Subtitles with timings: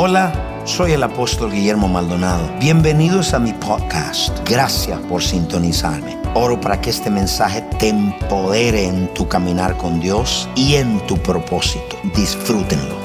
[0.00, 2.48] Hola, soy el apóstol Guillermo Maldonado.
[2.60, 4.48] Bienvenidos a mi podcast.
[4.48, 6.16] Gracias por sintonizarme.
[6.34, 11.16] Oro para que este mensaje te empodere en tu caminar con Dios y en tu
[11.16, 11.96] propósito.
[12.14, 12.96] Disfrútenlo.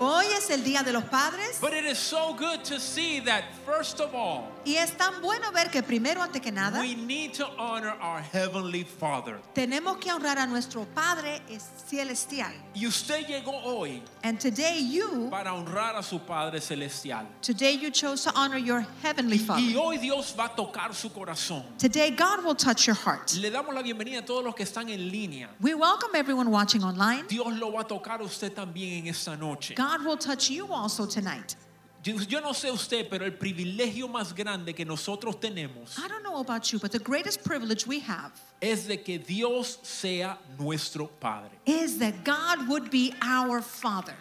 [0.00, 4.00] Hoy el Día de los Padres but it is so good to see that first
[4.00, 7.46] of all, y es tan bueno ver que primero, ante que nada, we need to
[7.58, 9.40] honor our Heavenly Father.
[9.54, 12.52] tenemos que honrar a nuestro Padre es- celestial.
[12.74, 17.26] Y usted llegó hoy And today you, para honrar a su Padre Celestial.
[17.40, 19.76] today you chose to honor your heavenly Y Father.
[19.78, 21.64] hoy Dios va a tocar su corazón.
[21.78, 23.34] Today God will touch your heart.
[23.34, 25.48] Le damos la bienvenida a todos los que están en línea.
[25.60, 27.24] We welcome everyone watching online.
[27.28, 29.74] Dios lo va a tocar a usted también en esta noche.
[29.74, 31.56] God will touch you also tonight.
[32.04, 36.24] Yo, yo no sé usted, pero el privilegio más grande que nosotros tenemos I don't
[36.24, 41.06] know about you, but the greatest privilege we have es de que Dios sea nuestro
[41.20, 41.50] Padre.
[41.64, 44.16] is that God would be our Father.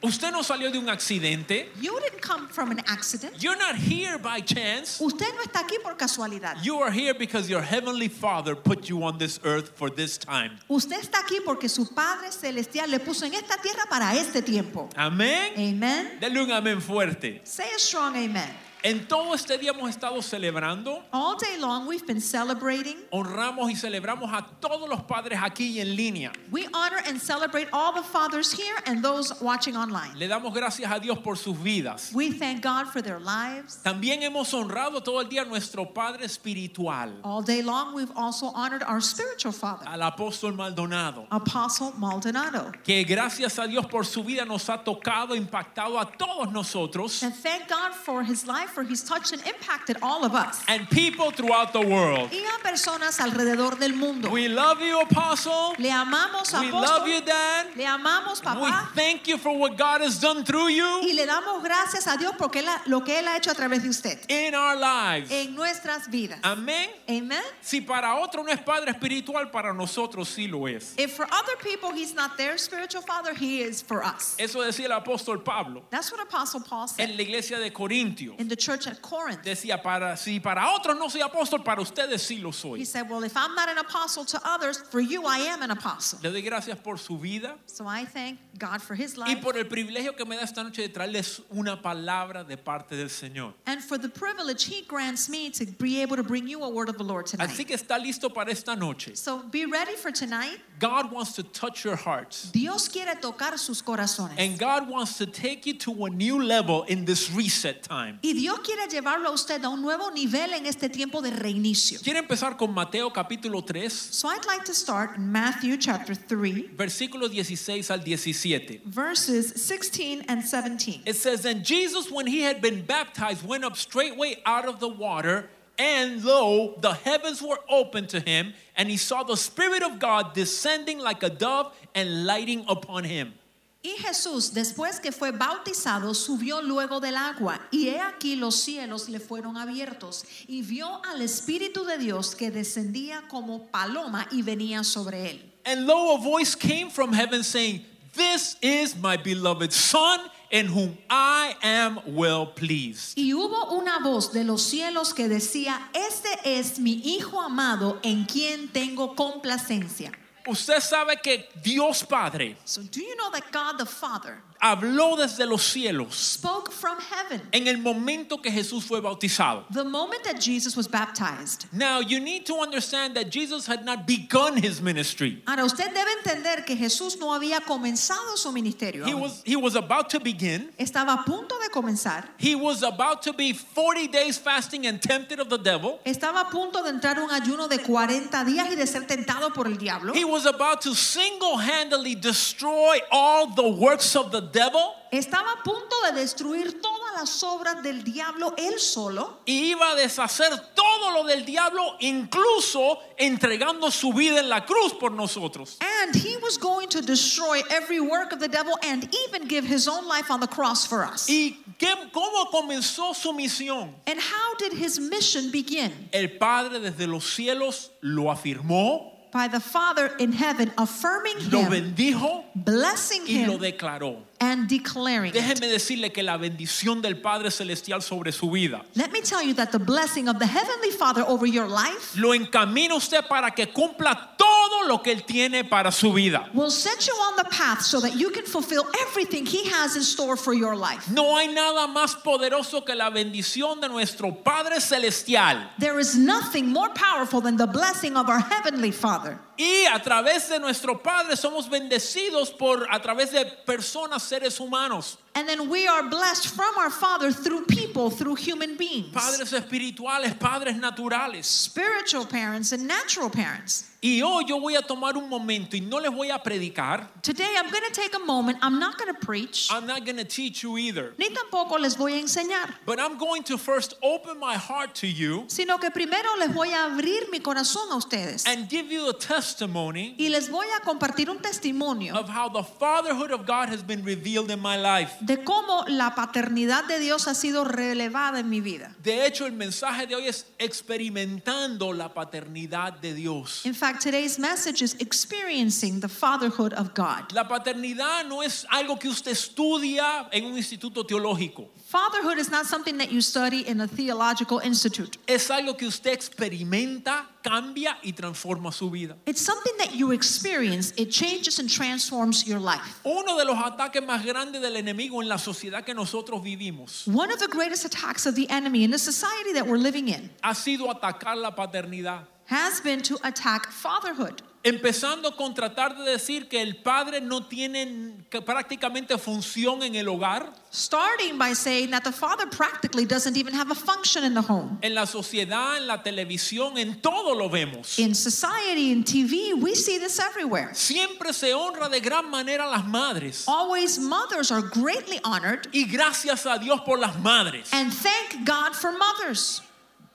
[0.00, 1.70] Usted no salió de un accidente.
[1.80, 3.42] You didn't come from an accident.
[3.42, 5.00] You're not here by chance.
[5.00, 6.62] Usted no está aquí por casualidad.
[6.62, 10.52] You are here because your heavenly Father put you on this earth for this time.
[10.68, 14.88] Usted está aquí porque su Padre Celestial le puso en esta tierra para este tiempo.
[14.96, 15.52] Amén.
[15.56, 16.18] Amen.
[16.20, 17.40] Denle un amén fuerte.
[17.44, 18.67] Say a strong amen.
[18.84, 22.96] En todo este día hemos estado celebrando, All day long we've been celebrating.
[23.10, 26.32] honramos y celebramos a todos los padres aquí y en línea.
[26.52, 30.16] We honor and celebrate all the fathers here and those watching online.
[30.16, 32.12] Le damos gracias a Dios por sus vidas.
[32.14, 33.80] We thank God for their lives.
[33.82, 38.46] También hemos honrado todo el día a nuestro Padre espiritual, All day long we've also
[38.54, 42.72] honored our spiritual father, al apóstol Maldonado, Apostle Maldonado.
[42.84, 47.34] que gracias a Dios por su vida nos ha tocado, impactado a todos nosotros And
[47.34, 50.62] thank God for his life, for he's touched and impacted all of us.
[50.68, 52.30] and people throughout the world.
[52.32, 54.30] Y a personas alrededor del mundo.
[54.30, 55.74] We love you, Apostle.
[55.78, 57.26] Le amamos, We love you, apóstol.
[57.26, 57.66] Dad.
[57.76, 58.88] Le amamos, We papá.
[58.94, 62.32] thank you for what God has done through you Y le damos gracias a Dios
[62.38, 65.30] porque él lo que Él ha hecho a través de usted in our lives.
[65.30, 66.38] en nuestras vidas.
[66.42, 66.88] Amén.
[67.08, 67.42] Amen.
[67.60, 70.94] Si para otro no es padre espiritual, para nosotros sí lo es.
[70.98, 74.34] If for other people He's not their spiritual father, He is for us.
[74.38, 78.38] Eso decía el apóstol Pablo That's what Apostle Paul said en la iglesia de Corintios.
[78.38, 79.42] in the church at Corinth.
[79.42, 82.80] Decía, para, si para otros no soy apóstol, para ustedes sí lo soy.
[82.80, 85.70] He said, Well, if I'm not an apostle to others, for you I am an
[85.70, 86.18] apostle.
[86.22, 89.56] Le doy gracias por su vida So I thank God for His y life por
[89.56, 93.52] el privilegio que me da esta noche de traerles una palabra de parte del Señor.
[93.66, 96.88] and for the privilege He grants me to be able to bring you a word
[96.88, 97.66] of the Lord Así tonight.
[97.68, 99.16] que está listo para esta noche.
[99.16, 100.58] So be ready for tonight.
[100.78, 102.50] God wants to touch your hearts.
[102.52, 104.34] Dios quiere tocar sus corazones.
[104.38, 108.18] And God wants to take you to a new level in this reset time.
[108.22, 112.00] Y Dios quiere llevarlo a usted a un nuevo nivel en este tiempo de reinicio.
[112.02, 116.70] Quiero empezar con Mateo capítulo 3, So I'd like to start in Matthew chapter 3,
[116.76, 118.80] versículos 16 al 17.
[118.84, 121.02] verses 16 and 17.
[121.06, 124.88] It says, And Jesus, when he had been baptized, went up straightway out of the
[124.88, 125.48] water,
[125.78, 130.34] and lo, the heavens were opened to him, and he saw the Spirit of God
[130.34, 133.34] descending like a dove and lighting upon him.
[133.80, 139.08] Y Jesús, después que fue bautizado, subió luego del agua, y he aquí los cielos
[139.08, 144.82] le fueron abiertos, y vio al Espíritu de Dios que descendía como paloma y venía
[144.82, 145.52] sobre él.
[145.64, 147.84] And lo, a voice came from heaven saying,
[148.14, 150.18] This is my beloved Son,
[150.50, 153.16] in whom I am well pleased.
[153.16, 158.24] Y hubo una voz de los cielos que decía, este es mi Hijo amado en
[158.24, 160.10] quien tengo complacencia.
[160.48, 165.46] Usted sabe que Dios Padre So do you know that God the Father habló desde
[165.46, 169.64] los cielos spoke from heaven en el momento que Jesús fue bautizado.
[169.72, 171.66] the moment that Jesus was baptized?
[171.72, 175.42] Now, you need to understand that Jesus had not begun his ministry.
[175.46, 179.04] Ahora usted debe entender que Jesús no había comenzado su ministerio.
[179.04, 179.20] He aún.
[179.20, 180.70] was, he was about to begin.
[180.78, 182.24] Estaba a punto de comenzar.
[182.38, 186.00] He was about to be 40 days fasting and tempted of the devil.
[186.04, 189.66] Estaba a punto de entrar un ayuno de 40 días y de ser tentado por
[189.66, 190.12] el diablo.
[190.14, 194.92] He was about to single handedly destroy all the works of the devil.
[195.10, 199.38] Estaba a punto de destruir todas las obras del diablo él solo.
[199.46, 204.92] Y iba a deshacer todo lo del diablo, incluso entregando su vida en la cruz
[204.98, 205.78] por nosotros.
[205.80, 209.88] And he was going to destroy every work of the devil and even give his
[209.88, 211.26] own life on the cross for us.
[211.28, 213.94] ¿Y qué- cómo comenzó su misión?
[214.06, 216.08] And how did his mission begin?
[216.12, 221.70] El Padre desde los cielos lo afirmó, By the Father in heaven affirming lo him,
[221.70, 224.22] bendijo blessing y lo him, declaró.
[224.40, 225.60] And declaring it.
[225.60, 229.70] Decirle que la bendición del Padre Celestial sobre su vida Let me tell you that
[229.70, 234.36] the blessing of the Heavenly Father over your life lo encamina usted para que cumpla
[234.36, 236.48] todo lo que Él tiene para su vida.
[236.54, 240.02] will set you on the path so that you can fulfill everything He has in
[240.02, 241.10] store for your life.
[241.10, 245.68] No hay nada más poderoso que la bendición de nuestro Padre Celestial.
[245.78, 249.38] There is nothing more powerful than the blessing of our Heavenly Father.
[249.58, 255.18] Y a través de nuestro Padre somos bendecidos por a través de personas, seres humanos,
[255.34, 260.38] And then we are blessed from our Father through people, through human beings, padres espirituales,
[260.38, 261.44] padres naturales.
[261.44, 263.84] spiritual parents and natural parents.
[264.00, 267.08] Y hoy yo voy a tomar un momento y no les voy a predicar.
[267.20, 268.58] Today I'm going to take a moment.
[268.62, 271.14] I'm not going to preach, I'm not going to teach you either.
[271.18, 275.08] ni tampoco les voy a enseñar, But I'm going to first open my heart to
[275.08, 279.08] you sino que primero les voy a abrir mi corazón a ustedes and give you
[279.08, 283.68] a testimony y les voy a compartir un testimonio of how the fatherhood of God
[283.68, 285.17] has been revealed in my life.
[285.20, 288.94] De cómo la paternidad de Dios ha sido relevada en mi vida.
[289.02, 293.64] De hecho, el mensaje de hoy es experimentando la paternidad de Dios.
[293.64, 297.32] In fact, today's message is experiencing the fatherhood of God.
[297.32, 301.70] La paternidad no es algo que usted estudia en un instituto teológico.
[301.88, 305.16] Fatherhood is not something that you study in a theological institute.
[305.26, 309.16] Es algo que usted experimenta, cambia y transforma su vida.
[309.24, 313.00] It's something that you experience, it changes and transforms your life.
[313.06, 317.32] Uno de los ataques más grandes del enemigo en la sociedad que nosotros vivimos One
[317.32, 320.52] of the greatest attacks of the enemy in the society that we're living in ha
[320.52, 322.26] sido atacar la paternidad.
[322.44, 324.42] has been to attack fatherhood.
[324.68, 330.52] Empezando con tratar de decir que el padre no tiene prácticamente función en el hogar,
[330.70, 334.78] Starting by saying that the father practically doesn't even have a function in the home.
[334.82, 337.98] en la sociedad, en la televisión, en todo lo vemos.
[337.98, 340.70] In society, in TV, we see this everywhere.
[340.74, 343.44] Siempre se honra de gran manera a las madres.
[343.48, 347.68] Always mothers are greatly honored, Y gracias a Dios por las madres.
[347.72, 349.62] and thank God for mothers.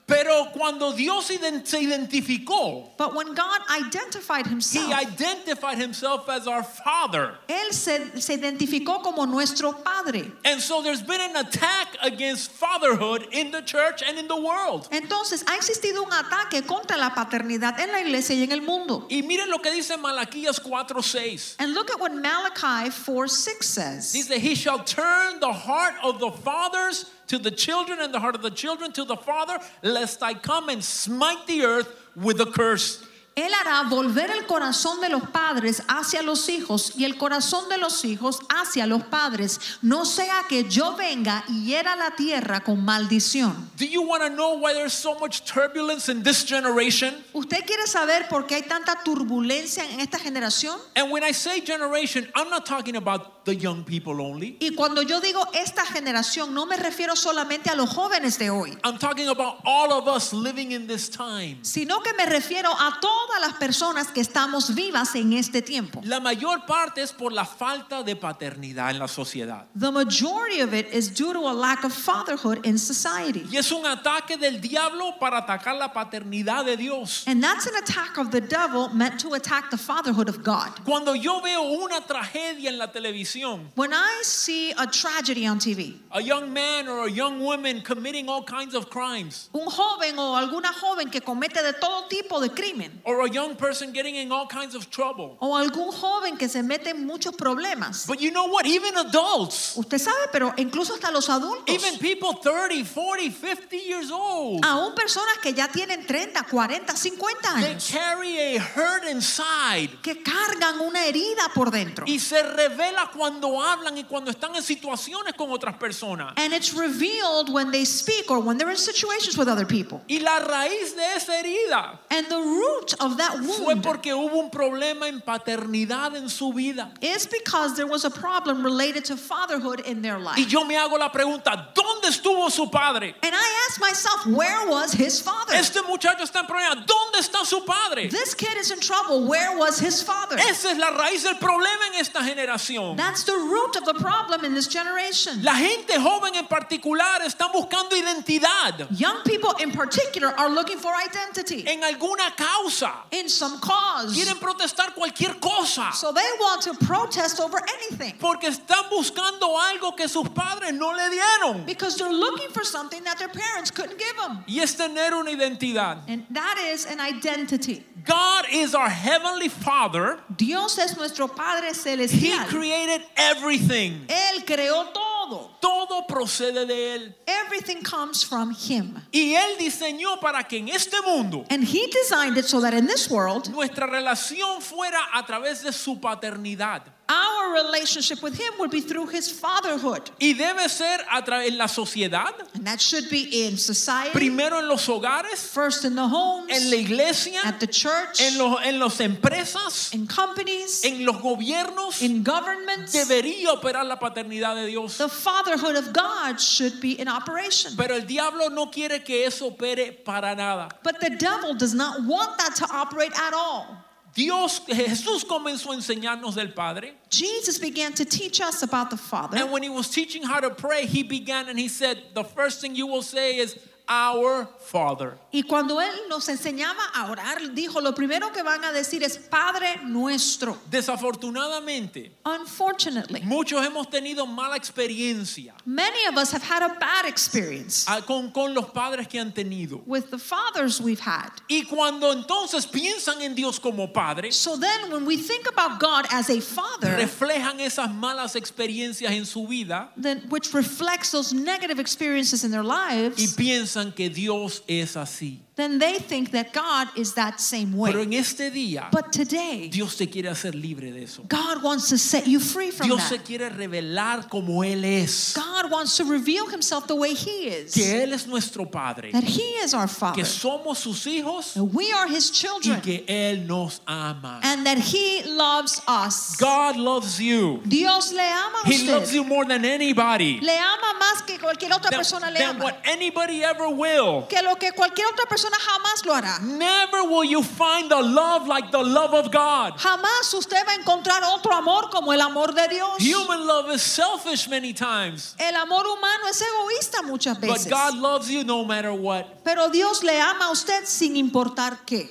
[0.06, 1.36] Pero cuando Dios se
[1.80, 7.38] identificó, But when God identified himself, He identified Himself as our Father.
[7.48, 10.30] Él se, se identificó como nuestro Padre.
[10.44, 14.88] And so there's been an attack against fatherhood in the church and in the world.
[14.90, 19.06] Entonces ha existido un ataque contra la paternidad en la iglesia y en el mundo.
[19.10, 21.56] Y miren lo que dice Malaquías 4:6.
[21.58, 24.12] And look at what Malachi 4 6 says.
[24.12, 28.34] Dice, He shall turn the heart of the fathers to the children and the heart
[28.34, 29.58] of the children to the father,
[29.94, 33.00] lest I come and smite the earth with a curse.
[33.36, 37.78] Él hará volver el corazón de los padres hacia los hijos y el corazón de
[37.78, 42.84] los hijos hacia los padres, no sea que yo venga y hiera la tierra con
[42.84, 43.70] maldición.
[43.76, 47.12] Do you want to know why there's so much turbulence in this generation?
[47.32, 50.78] ¿Usted quiere saber por qué hay tanta turbulencia en esta generación?
[50.94, 54.56] And when I say generation, I'm not talking about the young people only.
[54.60, 58.76] Y cuando yo digo esta generación, no me refiero solamente a los jóvenes de hoy,
[58.84, 61.58] I'm talking about all of us living in this time.
[61.62, 66.00] sino que me refiero a todas las personas que estamos vivas en este tiempo.
[66.04, 69.66] La mayor parte es por la falta de paternidad en la sociedad.
[69.78, 73.46] The majority of it is due to a lack of fatherhood in society.
[73.50, 77.24] Y es un ataque del diablo para atacar la paternidad de Dios.
[77.26, 80.70] And that's an attack of the devil meant to attack the fatherhood of God.
[80.84, 83.33] Cuando yo veo una tragedia en la televisión,
[83.74, 88.28] When I see a tragedy on TV, a young man or a young woman committing
[88.28, 92.48] all kinds of crimes, un joven o alguna joven que comete de todo tipo de
[92.50, 95.36] crimen, or a young person getting in all kinds of trouble.
[95.40, 98.66] o algún joven que se mete en muchos problemas, But you know what?
[98.66, 104.12] Even adults, usted sabe, pero incluso hasta los adultos, even people 30, 40, 50 years
[104.12, 109.90] old, aún personas que ya tienen 30, 40, 50 they años, carry a hurt inside.
[110.02, 112.04] que cargan una herida por dentro.
[112.06, 116.32] Y se revela cuando hablan y cuando están en situaciones con otras personas.
[116.36, 120.02] And it's revealed when they speak or when they're in situations with other people.
[120.08, 124.38] Y la raíz de esa herida And the root of that fue wound porque hubo
[124.38, 126.90] un problema en paternidad en su vida.
[127.00, 130.48] is because there was a problem related to fatherhood in their Y life.
[130.48, 133.14] yo me hago la pregunta, ¿dónde estuvo su padre?
[133.22, 135.54] And I asked myself, where was his father?
[135.54, 138.08] Este muchacho está en problema, ¿dónde está su padre?
[138.08, 139.26] This kid is in trouble.
[139.26, 140.36] Where was his father?
[140.38, 142.96] Esa es la raíz del problema en esta generación.
[143.14, 145.40] That's the root of the problem in this generation.
[145.44, 150.90] La gente joven en particular está buscando identidad Young people in particular are looking for
[150.92, 152.90] identity en alguna causa.
[153.12, 154.16] in some cause.
[154.16, 159.96] Quieren protestar cualquier cosa So they want to protest over anything porque están buscando algo
[159.96, 161.64] que sus padres no le dieron.
[161.66, 164.42] because they're looking for something that their parents couldn't give them.
[164.48, 165.98] Y es tener una identidad.
[166.08, 167.84] And that is an identity.
[168.04, 170.18] God is our heavenly Father.
[170.36, 174.06] Dios es nuestro Padre He created everything.
[174.08, 175.56] Él creó todo.
[175.60, 177.14] Todo procede de Él.
[177.26, 178.94] Everything comes from Him.
[179.10, 182.86] Y Él diseñó para que en este mundo And He designed it so that in
[182.86, 186.93] this world, nuestra relación fuera a través de su paternidad.
[187.08, 190.10] Our relationship with Him would be through His fatherhood.
[190.20, 194.58] Y debe ser a través en la sociedad, And that should be in society, primero
[194.58, 198.58] en los hogares, first in the homes, en la iglesia, at the church, en, los,
[198.62, 202.00] en las empresas, in companies, en los gobiernos.
[202.02, 202.92] in governments.
[202.92, 204.98] Debería operar la paternidad de Dios.
[204.98, 207.72] The fatherhood of God should be in operation.
[207.76, 210.68] Pero el diablo no quiere que eso opere para nada.
[210.82, 213.83] But the devil does not want that to operate at all.
[214.14, 216.94] Dios, Jesús comenzó a enseñarnos del Padre.
[217.10, 219.36] Jesus began to teach us about the Father.
[219.36, 222.60] And when he was teaching how to pray, he began and he said, The first
[222.60, 225.18] thing you will say is, Our Father.
[225.30, 229.18] Y cuando Él nos enseñaba a orar, dijo, lo primero que van a decir es
[229.18, 230.56] Padre nuestro.
[230.70, 237.84] Desafortunadamente, Unfortunately, muchos hemos tenido mala experiencia many of us have had a bad experience
[237.88, 239.82] ah, con, con los padres que han tenido.
[239.86, 241.30] with the fathers we've had.
[241.48, 246.06] Y cuando entonces piensan en Dios como Padre, So then when we think about God
[246.10, 251.78] as a father, reflejan esas malas experiencias en su vida then which reflects those negative
[251.78, 253.36] experiences in their y lives,
[253.74, 255.43] piensan que Dios es así.
[255.56, 258.02] Then they think that God is that same Pero way.
[258.02, 261.22] en este día, But today, Dios te quiere hacer libre de eso.
[261.28, 263.24] God wants to set you free from Dios se that.
[263.24, 265.32] quiere revelar como Él es.
[265.34, 267.72] God wants to reveal himself the way he is.
[267.74, 269.12] Que Él es nuestro Padre.
[269.12, 270.16] That he is our father.
[270.16, 272.80] Que somos sus hijos That we are his y children.
[272.80, 274.40] que Él nos ama.
[274.42, 276.34] And that he loves us.
[276.36, 277.60] God loves you.
[277.64, 280.40] Dios le ama a He loves you more than anybody.
[280.40, 282.64] Le ama más que cualquier otra Than, persona le than ama.
[282.64, 284.22] what anybody ever will.
[284.28, 286.38] Que lo que cualquier otra persona jamás lo hará.
[286.40, 289.78] Never will you find a love like the love of God.
[289.78, 292.98] Jamás usted va a encontrar otro amor como el amor de Dios.
[293.00, 295.34] Human love is selfish many times.
[295.38, 297.70] El amor humano es egoísta muchas But veces.
[297.70, 299.24] God loves you no matter what.
[299.44, 302.08] Pero Dios le ama a usted sin importar qué.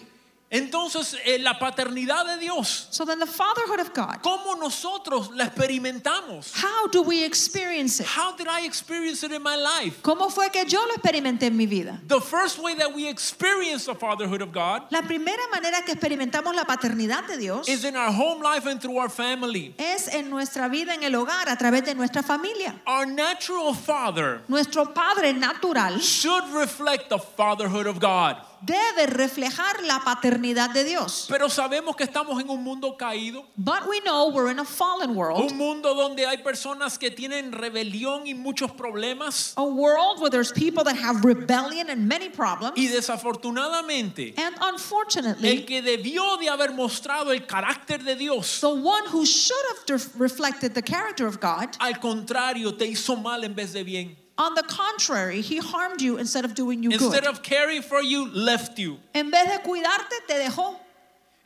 [0.54, 5.46] Entonces, eh, la paternidad de Dios, So then the fatherhood of God, ¿cómo nosotros la
[5.46, 6.54] experimentamos?
[6.54, 8.06] how do we experience it?
[8.06, 10.02] How did I experience it in my life?
[10.04, 12.00] ¿Cómo fue que yo lo experimenté en mi vida?
[12.08, 16.56] The first way that we experience the fatherhood of God La primera manera que experimentamos
[16.56, 19.74] la paternidad de Dios is in our home life and through our family.
[19.80, 22.76] es en nuestra vida en el hogar a través de nuestra familia.
[22.86, 28.38] Our natural father Nuestro padre natural should reflect the fatherhood of God.
[28.66, 31.26] Debe reflejar la paternidad de Dios.
[31.30, 35.16] Pero sabemos que estamos en un mundo caído, But we know we're in a fallen
[35.16, 39.54] world, un mundo donde hay personas que tienen rebelión y muchos problemas.
[39.58, 42.78] a world where there's people that have rebellion and many problems.
[42.78, 48.68] Y desafortunadamente, And el unfortunately, que debió de haber mostrado el carácter de Dios, the
[48.70, 53.54] one who should have reflected the character of God, al contrario, te hizo mal en
[53.56, 54.18] vez de bien.
[54.38, 57.18] On the contrary, he harmed you instead of doing you Instead good.
[57.18, 59.00] Instead of caring for you, left you.
[59.14, 60.76] En vez de cuidarte, te dejó.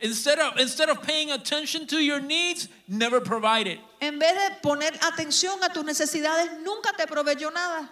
[0.00, 3.78] Instead of, instead of paying attention to your needs, never provided.
[4.00, 7.90] En vez de poner atención a tus necesidades, nunca te proveyó nada.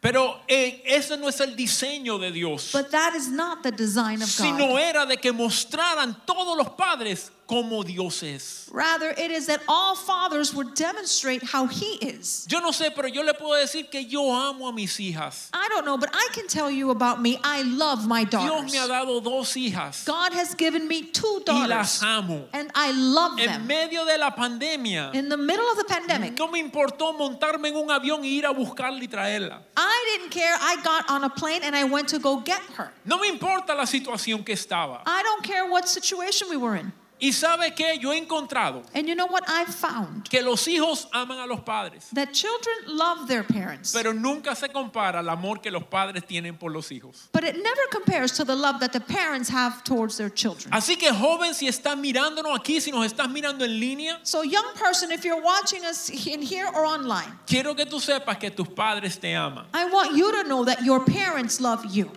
[0.00, 4.22] Pero eh, ese no es el diseño de Dios, But that is not the design
[4.22, 4.44] of God.
[4.44, 8.68] sino era de que mostraran todos los padres cómo Dios es.
[8.70, 12.46] Rather, it is that all fathers would demonstrate how He is.
[12.48, 15.48] Yo no sé, pero yo le puedo decir que yo amo a mis hijas.
[15.54, 17.38] I don't know, but I can tell you about me.
[17.42, 18.72] I love my Dios daughters.
[18.72, 22.48] me ha dado dos hijas God has given me two y las daughters, amo.
[22.52, 23.66] and I love En them.
[23.66, 27.76] medio de la pandemia, In the middle of the pandemic, no me importó montarme en
[27.76, 29.60] un avión e ir a buscarla y traerla.
[29.76, 30.54] I didn't care.
[30.60, 32.92] I got on a plane and I went to go get her.
[33.06, 35.02] No me importa la situación que estaba.
[35.06, 36.92] I don't care what situation we were in.
[37.20, 40.28] Y sabe que yo he encontrado And you know what I've found?
[40.28, 43.92] que los hijos aman a los padres, That children love their parents.
[43.92, 47.28] pero nunca se compara el amor que los padres tienen por los hijos.
[47.32, 50.72] But it never compares to the love that the parents have towards their children.
[50.72, 54.74] Así que joven, si estás mirándonos aquí, si nos estás mirando en línea, So, young
[54.74, 58.68] person, if you're watching us in here or online, quiero que tú sepas que tus
[58.68, 62.10] padres te aman I want you to know that your parents love you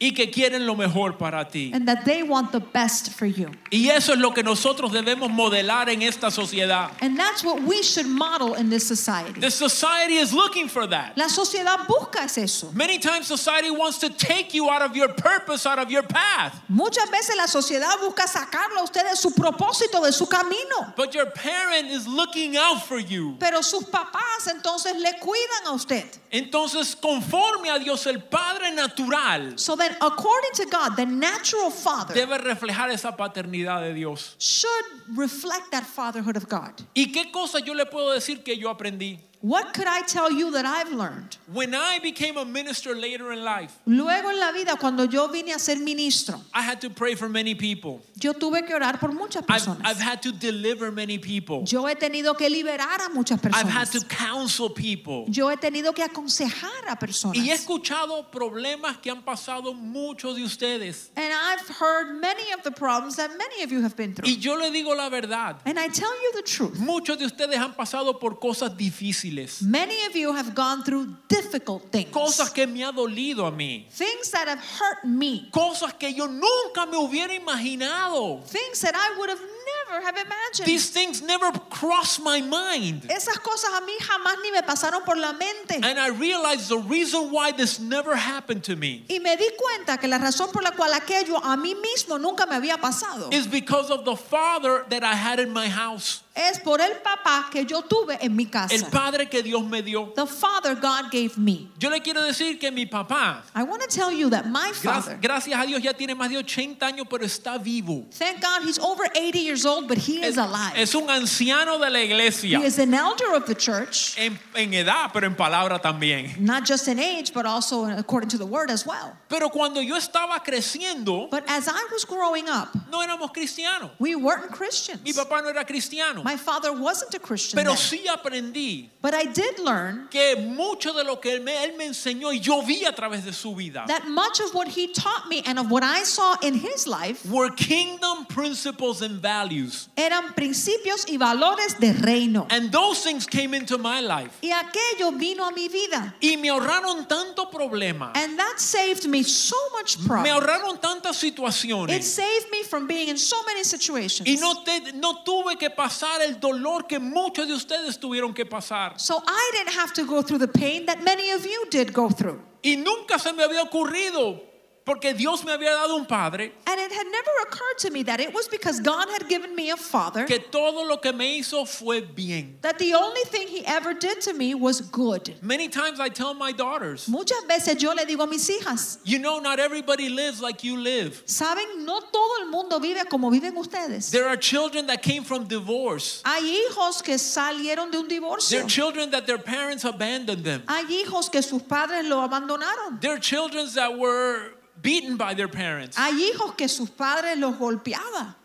[0.00, 1.72] y que quieren lo mejor para ti.
[1.74, 3.50] and that they want the best for you.
[3.70, 6.90] Y eso es lo que nosotros debemos modelar en esta sociedad.
[7.00, 9.40] And that's what we should model in this society.
[9.40, 11.16] The society is looking for that.
[11.16, 12.70] La sociedad busca es eso.
[12.72, 16.60] Many times society wants to take you out of your purpose, out of your path.
[16.68, 20.92] Muchas veces la sociedad busca sacarlo a usted de su propósito, de su camino.
[20.96, 23.36] But your parent is looking out for you.
[23.40, 26.04] Pero sus papás entonces le cuidan a usted.
[26.30, 32.38] Entonces, conforme a Dios el Padre natural, So according to God, the natural father debe
[32.38, 34.36] reflejar esa paternidad de Dios.
[34.38, 34.84] should
[35.16, 36.72] reflect that fatherhood of God.
[36.94, 39.18] ¿Y qué cosa yo le puedo decir que yo aprendí?
[39.40, 41.36] What could I tell you that I've learned?
[41.52, 45.52] When I became a minister later in life, Luego en la vida, cuando yo vine
[45.52, 48.02] a ser ministro, I had to pray for many people.
[48.20, 49.80] yo tuve que orar por muchas I've, personas.
[49.84, 51.62] I've had to deliver many people.
[51.68, 54.00] Yo he tenido que liberar a muchas I've had personas.
[54.00, 55.26] to counsel people.
[55.28, 57.36] Yo he tenido que aconsejar a personas.
[57.36, 61.10] Y he escuchado problemas que han pasado muchos de ustedes.
[61.14, 64.28] And I've heard many of the problems that many of you have been through.
[64.28, 65.60] Y yo le digo la verdad.
[65.64, 66.76] And I tell you the truth.
[66.80, 69.27] Muchos de ustedes han pasado por cosas difíciles.
[69.62, 72.10] Many of you have gone through difficult things.
[72.10, 73.86] Cosas que me ha dolido a mí.
[73.90, 75.48] Things that have hurt me.
[75.52, 78.44] Cosas que yo nunca me hubiera imaginado.
[78.44, 80.66] Things that I would have never have imagined.
[80.66, 83.02] These things never crossed my mind.
[83.08, 85.80] Esas cosas a mí jamás ni me pasaron por la mente.
[85.82, 89.98] And I realized the reason why this never happened to me Y me di cuenta
[89.98, 93.46] que la razón por la cual aquello a mí mismo nunca me había pasado is
[93.46, 96.22] because of the father that I had in my house.
[96.38, 98.90] Es por el papá que yo tuve en mi El casa.
[98.90, 100.12] padre que Dios me dio.
[100.14, 101.68] The father God gave me.
[101.78, 105.18] Yo le quiero decir que mi papá, I want to tell you that my father,
[105.20, 108.06] gracias a Dios, ya tiene más de 80 años, pero está vivo.
[108.16, 110.72] thank God he's over 80 years old, but he is Es, alive.
[110.76, 112.60] es un anciano de la iglesia.
[112.60, 116.38] He is an elder of the church, En, en edad, pero en palabra también.
[116.40, 119.16] not just in age, but also according to the word as well.
[119.28, 123.90] Pero cuando yo estaba creciendo, But as I was growing up, no éramos cristianos.
[123.98, 125.02] we weren't Christians.
[125.04, 126.22] Mi papá no era cristiano.
[126.28, 127.56] My father wasn't a Christian.
[127.56, 127.78] Pero then.
[127.78, 131.86] sí aprendí But I did learn que mucho de lo que él me, él me
[131.86, 135.26] enseñó y yo vi a través de su vida that much of what he taught
[135.30, 139.88] me and of what I saw in his life were kingdom principles and values.
[139.96, 142.46] eran principios y valores de reino.
[142.50, 144.36] And those things came into my life.
[144.42, 146.14] Y aquello vino a mi vida.
[146.20, 148.12] Y me ahorraron tanto problema.
[148.14, 150.34] And that saved me so much Me problem.
[150.36, 152.02] ahorraron tantas It situaciones.
[152.02, 154.28] saved me from being in so many situations.
[154.28, 158.44] Y no, te- no tuve que pasar el dolor que muchos de ustedes tuvieron que
[158.44, 158.98] pasar.
[158.98, 162.08] So I didn't have to go through the pain that many of you did go
[162.08, 162.40] through.
[162.62, 164.42] Y nunca se me había ocurrido,
[164.88, 168.20] porque Dios me había dado un padre, And it had never occurred to me that
[168.20, 171.66] it was because God had given me a father que todo lo que me hizo
[171.68, 172.56] fue bien.
[172.62, 175.34] that the only thing he ever did to me was good.
[175.42, 179.18] Many times I tell my daughters, Muchas veces yo le digo a mis hijas, you
[179.18, 181.22] know, not everybody lives like you live.
[181.26, 184.10] saben, no todo el mundo vive como viven ustedes.
[184.10, 186.22] There are children that came from divorce.
[186.24, 188.64] Hay hijos que salieron de un There divorcio.
[188.64, 190.62] are children that their parents abandoned them.
[190.66, 193.00] Hay hijos que sus padres lo abandonaron.
[193.02, 195.96] There are children that were beaten by their parents.
[195.96, 198.37] Hay hijos que sus padres los golpeaban.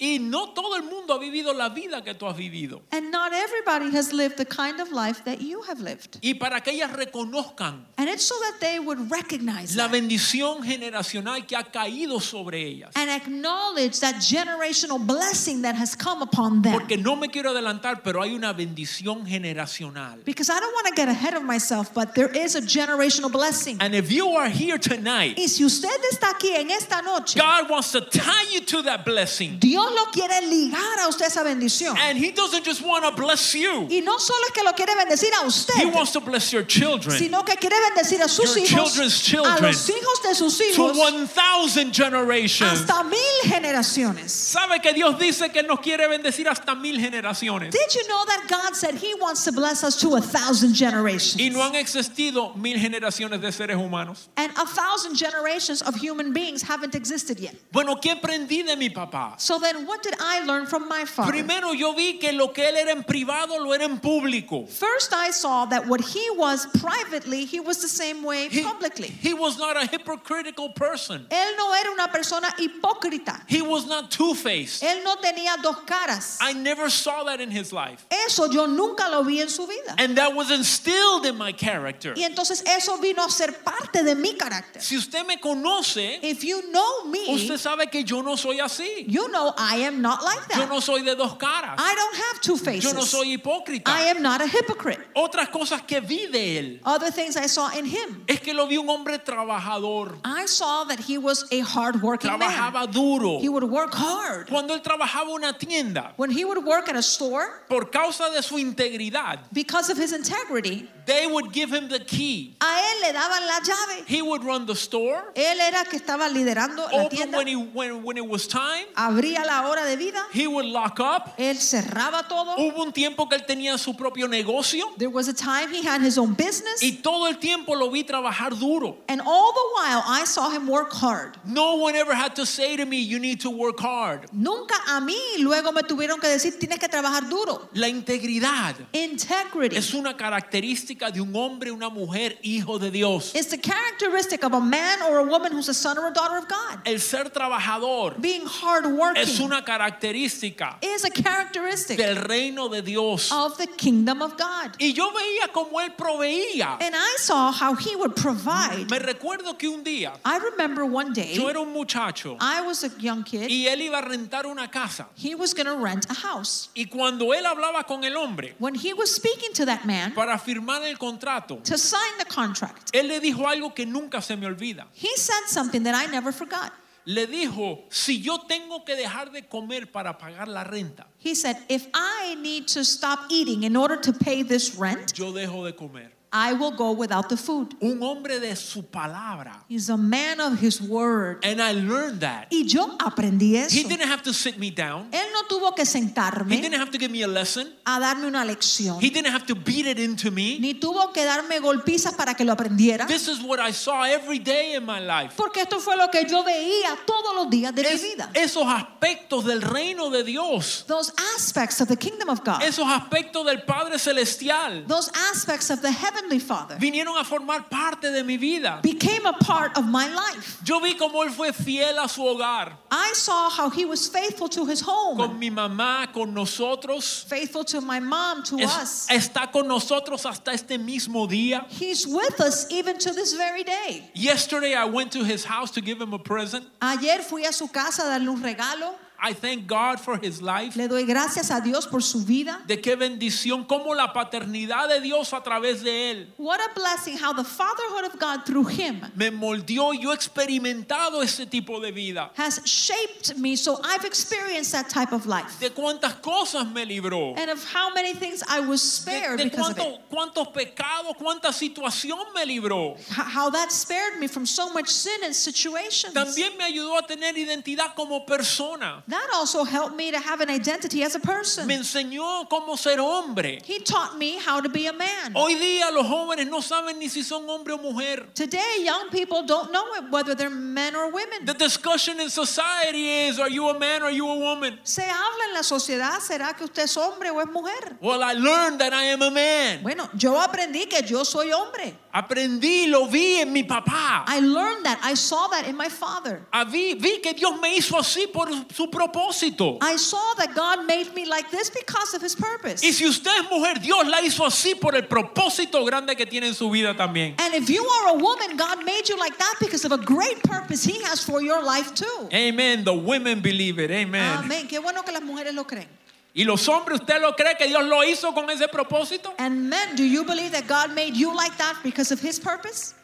[0.00, 2.82] Y no todo el mundo ha vivido la vida que tú has vivido.
[2.92, 6.18] And not everybody has lived the kind of life that you have lived.
[6.22, 11.44] Y para que ellas reconozcan And it's so that they would recognize la bendición generacional
[11.48, 12.92] que ha caído sobre ellas.
[12.94, 16.72] and acknowledge that generational blessing that has come upon them.
[16.78, 20.24] Porque no me quiero adelantar, pero hay una bendición generacional.
[20.24, 23.78] Because I don't want to get ahead of myself, but there is a generational blessing.
[23.80, 27.68] And if you are here tonight, Y si usted está aquí en esta noche, God
[27.68, 29.58] wants to tie you to that blessing.
[29.58, 31.96] Dios lo quiere ligar a usted esa bendición.
[31.98, 34.94] And He doesn't just want to bless you, Y no solo es que lo quiere
[34.94, 38.54] bendecir a He usted, wants to bless your children sino que quiere bendecir a sus
[38.54, 39.62] Your hijos, children's a children.
[39.62, 42.80] los hijos de sus to hijos, 1,000 generations.
[42.80, 44.30] hasta mil generaciones.
[44.32, 47.70] ¿Sabe que Dios dice que nos quiere bendecir hasta mil generaciones?
[47.70, 51.36] Did you know that God said He wants to bless us to a thousand generations?
[51.40, 54.28] Y no han existido mil generaciones de seres humanos.
[54.36, 57.54] And a thousand generations of human beings haven't existed yet.
[57.72, 59.34] Bueno, ¿qué aprendí de mi papá?
[59.40, 61.30] So then, what did I learn from my father?
[61.32, 64.66] Primero yo vi que lo que él era en privado lo era en público.
[64.68, 69.08] First, I saw that what he was privately, he was the same way He, publicly.
[69.08, 71.26] he was not a hypocritical person.
[71.30, 73.42] Él no era una persona hipócrita.
[73.46, 74.82] He was not two-faced.
[74.82, 76.38] Él no tenía dos caras.
[76.40, 78.06] I never saw that in his life.
[78.10, 79.94] Eso yo nunca lo vi en su vida.
[79.98, 82.14] And that was instilled in my character.
[82.16, 84.80] Y entonces eso vino a ser parte de mi carácter.
[84.82, 89.04] Si usted me conoce, If you know me, usted sabe que yo no soy así.
[89.08, 90.68] you know I am not like Yo that.
[90.70, 91.74] no soy de dos caras.
[91.78, 93.10] I don't have two Yo no faces.
[93.10, 93.82] soy hipócrita.
[93.86, 94.98] I am not a hypocrite.
[95.14, 98.24] Otras cosas que vi de él Other things I saw in him.
[98.26, 100.18] es que lo vi un hombre trabajador.
[100.24, 102.40] I saw that he was a hard-working man.
[102.40, 103.40] Trabajaba duro.
[103.40, 104.48] He would work hard.
[104.48, 108.42] Cuando él trabajaba una tienda, When he would work at a store, por causa de
[108.42, 112.56] su integridad, because of his integrity, they would give him the key.
[112.60, 114.04] a él le daban la llave.
[114.06, 118.02] He would run the store, Él era que estaba liderando la tienda, when, he, when,
[118.02, 120.20] when it was time, abría la hora de vida.
[120.32, 121.34] He would lock up.
[121.38, 122.56] Él cerraba todo.
[122.56, 126.00] Hubo un tiempo que él tenía su propio negocio There was a time he had
[126.00, 126.82] his own business.
[126.82, 128.98] y todo el tiempo lo vi trabajar duro.
[129.08, 131.36] And all the while, I saw him work hard.
[131.44, 134.28] No one ever had to say to me, you need to work hard.
[134.32, 137.68] Nunca a mí luego me tuvieron que decir, tienes que trabajar duro.
[137.74, 143.34] La integridad Integrity es una característica de un hombre, una mujer, hijo de Dios.
[143.34, 146.36] is the characteristic of a man or a woman who's a son or a daughter
[146.38, 146.80] of God.
[146.84, 153.30] El ser trabajador Being hardworking es una característica is a characteristic del reino de Dios.
[153.32, 154.76] of the kingdom of God.
[154.78, 156.78] Y yo veía cómo él proveía.
[156.80, 158.88] And I saw how he would provide.
[158.90, 162.84] Me recuerdo que un día I remember one day, yo era un muchacho I was
[162.84, 163.48] a young kid.
[163.48, 165.06] y él iba a rentar una casa.
[165.16, 166.68] He was going to rent a house.
[166.74, 170.38] Y cuando él hablaba con el hombre When he was speaking to that man para
[170.38, 174.46] firmar el contrato, to sign the contract, él le dijo algo que nunca se me
[174.46, 174.84] olvida.
[174.92, 176.72] he said something that I never forgot.
[177.08, 181.56] Le dijo, si yo tengo que dejar de comer para pagar la renta, He said,
[181.70, 185.72] If I need to stop eating in order to pay this rent, yo dejo de
[185.72, 186.12] comer.
[186.30, 187.74] I will go without the food.
[187.80, 189.64] Un hombre de su palabra.
[189.68, 191.42] He's a man of his word.
[191.42, 192.48] And I learned that.
[192.50, 193.88] Y yo aprendí He eso.
[193.88, 195.08] didn't have to sit me down.
[195.10, 197.72] Él no tuvo que He sentarme didn't have to give me a lesson.
[197.86, 200.58] a darme una lección, He didn't have to beat it into me.
[200.60, 204.38] ni tuvo que darme golpizas para que lo aprendiera, This is what I saw every
[204.38, 205.34] day in my life.
[205.36, 208.30] porque esto fue lo que yo veía todos los días de mi Es- vida.
[208.34, 213.46] esos aspectos del reino de Dios, Those aspects of the kingdom of God, esos aspectos
[213.46, 218.36] del Padre Celestial, those aspects of the heavenly Father vinieron a formar parte de mi
[218.36, 218.80] vida.
[218.82, 220.58] became a part of my life.
[220.64, 224.48] Yo vi cómo él fue fiel a su hogar, I saw how he was faithful
[224.48, 227.24] to his home, con mi mamá, con nosotros.
[227.28, 229.06] faithful to my mom, to Es- us.
[229.08, 231.64] está con nosotros hasta este mismo día.
[231.68, 234.10] He's with us even to this very day.
[234.14, 236.64] Yesterday I went to his house to give him a present.
[236.82, 238.94] Ayer fui a su casa a darle un regalo.
[239.20, 240.76] I thank God for his life.
[240.76, 242.62] Le doy gracias a Dios por su vida.
[242.68, 247.16] De qué bendición, cómo la paternidad de Dios a través de él What a blessing
[247.18, 249.92] how the fatherhood of God through him me moldeó.
[249.92, 252.30] Yo he experimentado ese tipo de vida.
[252.36, 255.58] has shaped me so I've experienced that type of life.
[255.58, 257.34] De cuántas cosas me libró.
[257.36, 259.84] And of how many things I was De, spared de because of it.
[259.84, 262.96] cuánto- cuántos pecados, cuánta situación me libró.
[263.10, 266.14] How that spared me from so much sin and situations.
[266.14, 269.02] También me ayudó a tener identidad como persona.
[269.08, 271.66] That also helped me to have an identity as a person.
[271.66, 273.58] Me enseñó cómo ser hombre.
[273.64, 275.32] He taught me how to be a man.
[275.34, 278.26] Hoy día los jóvenes no saben ni si son hombre o mujer.
[278.34, 281.46] Today, young people don't know whether they're men or women.
[281.46, 284.78] The discussion in society is are you a man or are you a woman?
[284.84, 287.96] Se habla en la sociedad, ¿será que usted es hombre o es mujer?
[288.02, 289.82] Well, I learned that I am a man.
[289.82, 291.96] Bueno, yo aprendí que yo soy hombre.
[292.12, 294.24] Aprendí, lo vi en mi papá.
[294.26, 294.98] I learned that.
[295.02, 296.46] I saw that in my father.
[296.70, 299.78] Vi, vi que Dios me hizo así por su propósito.
[299.80, 302.82] I saw that God made me like this because of his purpose.
[302.82, 306.48] Y si usted es mujer, Dios la hizo así por el propósito grande que tiene
[306.48, 307.34] en su vida también.
[307.38, 310.42] And if you are a woman, God made you like that because of a great
[310.42, 312.28] purpose he has for your life too.
[312.32, 312.84] Amen.
[312.84, 313.90] The women believe it.
[313.90, 314.38] Amen.
[314.38, 314.66] Amén.
[314.68, 315.86] Qué bueno que las mujeres lo creen.
[316.34, 319.32] Y los hombres, ¿usted lo cree que Dios lo hizo con ese propósito?
[319.38, 322.94] And men, do you believe that God made you like that because of his purpose?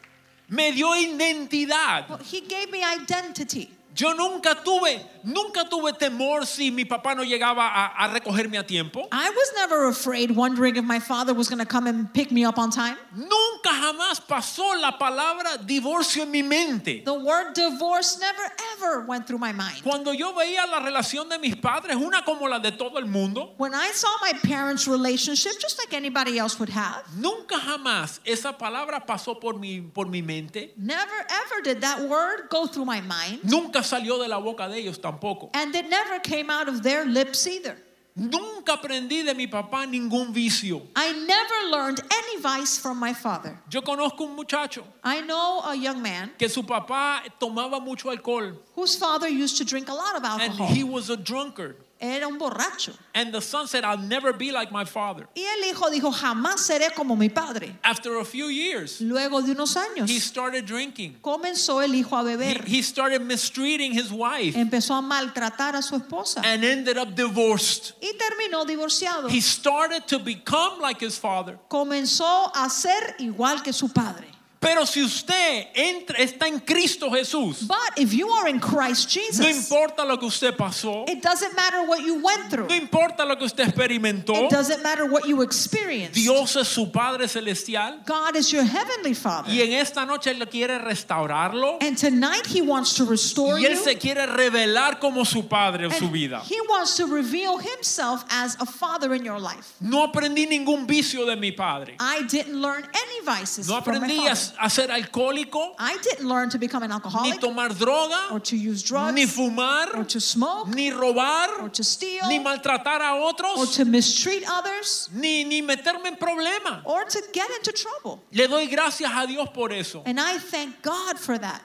[0.47, 2.07] Me dio identidad.
[2.07, 3.71] Well, he gave me identity.
[3.95, 8.63] Yo nunca tuve, nunca tuve temor si mi papá no llegaba a, a recogerme a
[8.63, 9.07] tiempo.
[9.11, 12.45] I was never afraid, wondering if my father was going to come and pick me
[12.45, 12.95] up on time.
[13.15, 17.03] Nunca jamás pasó la palabra divorcio en mi mente.
[17.03, 19.81] The word divorce never ever went through my mind.
[19.83, 23.53] Cuando yo veía la relación de mis padres, una como la de todo el mundo,
[23.57, 28.53] When I saw my parents' relationship, just like anybody else would have, nunca jamás esa
[28.53, 30.71] palabra pasó por mi, por mi mente.
[30.77, 33.39] never ever did that word go through my mind.
[33.43, 35.14] Nunca salió de la boca de ellos tampoco.
[35.53, 37.77] And it never came out of their lips either.
[38.17, 40.81] Nunca aprendí de mi papá ningún vicio.
[40.95, 43.59] I never learned any vice from my father.
[43.69, 48.53] Yo conozco un muchacho I know a young man que su papá tomaba mucho alcohol
[48.73, 50.67] whose father used to drink a lot of alcohol and alcohol.
[50.73, 51.75] he was a drunkard.
[51.99, 52.91] Era un borracho.
[53.13, 55.27] And the son said, I'll never be like my father.
[55.33, 57.77] Y el hijo dijo, jamás seré como mi padre.
[57.83, 61.17] After a few years, Luego de unos años, he started drinking.
[61.21, 62.65] comenzó el hijo a He, beber.
[62.67, 66.41] he started mistreating his wife Empezó a maltratar a su esposa.
[66.43, 67.93] and ended up divorced.
[68.01, 69.29] Y terminó divorciado.
[69.29, 74.27] He started to become like his father, Comenzó a ser igual que su padre.
[74.65, 79.21] Pero si usted entra, está en Cristo Jesús, But if you are in Christ no
[79.21, 82.67] Jesus, importa lo que usted pasó, it doesn't matter what you went through.
[82.67, 86.15] no importa lo que usted experimentó, It doesn't matter what you experienced.
[86.15, 89.51] Dios es su Padre Celestial God is your heavenly Father.
[89.51, 93.73] y en esta noche Él quiere restaurarlo And tonight he wants to restore y Él
[93.75, 93.83] you.
[93.83, 96.41] se quiere revelar como su Padre en su vida.
[96.49, 99.73] he wants to reveal himself as a father in your life.
[99.79, 101.95] No aprendí ningún vicio de mi Padre.
[101.99, 104.29] I didn't learn any vices No from my aprendí father.
[104.59, 108.55] A ser alcohólico, I didn't learn to become an ni alcoholic tomar droga, or to
[108.55, 113.15] use drugs ni or fumar, to smoke ni robar, or to steal ni maltratar a
[113.15, 116.81] or otros, to mistreat others ni, ni meterme en problemas.
[116.85, 118.21] or to get into trouble.
[118.31, 120.03] Le doy gracias a Dios por eso.
[120.05, 121.61] And I thank God for that.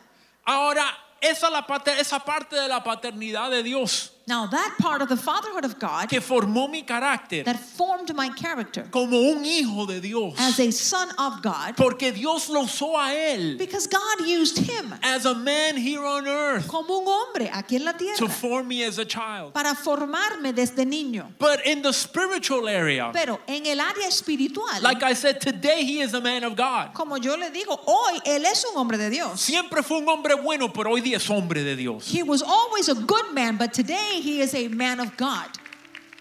[0.47, 0.85] Ahora,
[1.21, 5.09] esa, es la parte, esa parte de la paternidad de Dios Now, that part of
[5.09, 9.87] the fatherhood of God que formó mi carácter that formed my character como un hijo
[9.87, 10.37] de Dios.
[10.39, 14.95] as a son of God Porque Dios lo usó a él because God used him
[15.03, 18.85] as a man here on earth como un hombre aquí en la to form me
[18.85, 19.53] as a child.
[19.53, 21.27] para formarme desde niño.
[21.41, 26.03] But in the spiritual area, Pero en el área espiritual, like I said, today he
[26.03, 26.95] is a man of God.
[26.95, 29.41] como yo le digo, hoy él es un hombre de Dios.
[29.41, 32.07] Siempre fue un hombre bueno, pero hoy día es hombre de Dios.
[32.07, 35.49] He was always a good man, but today he is a man of God.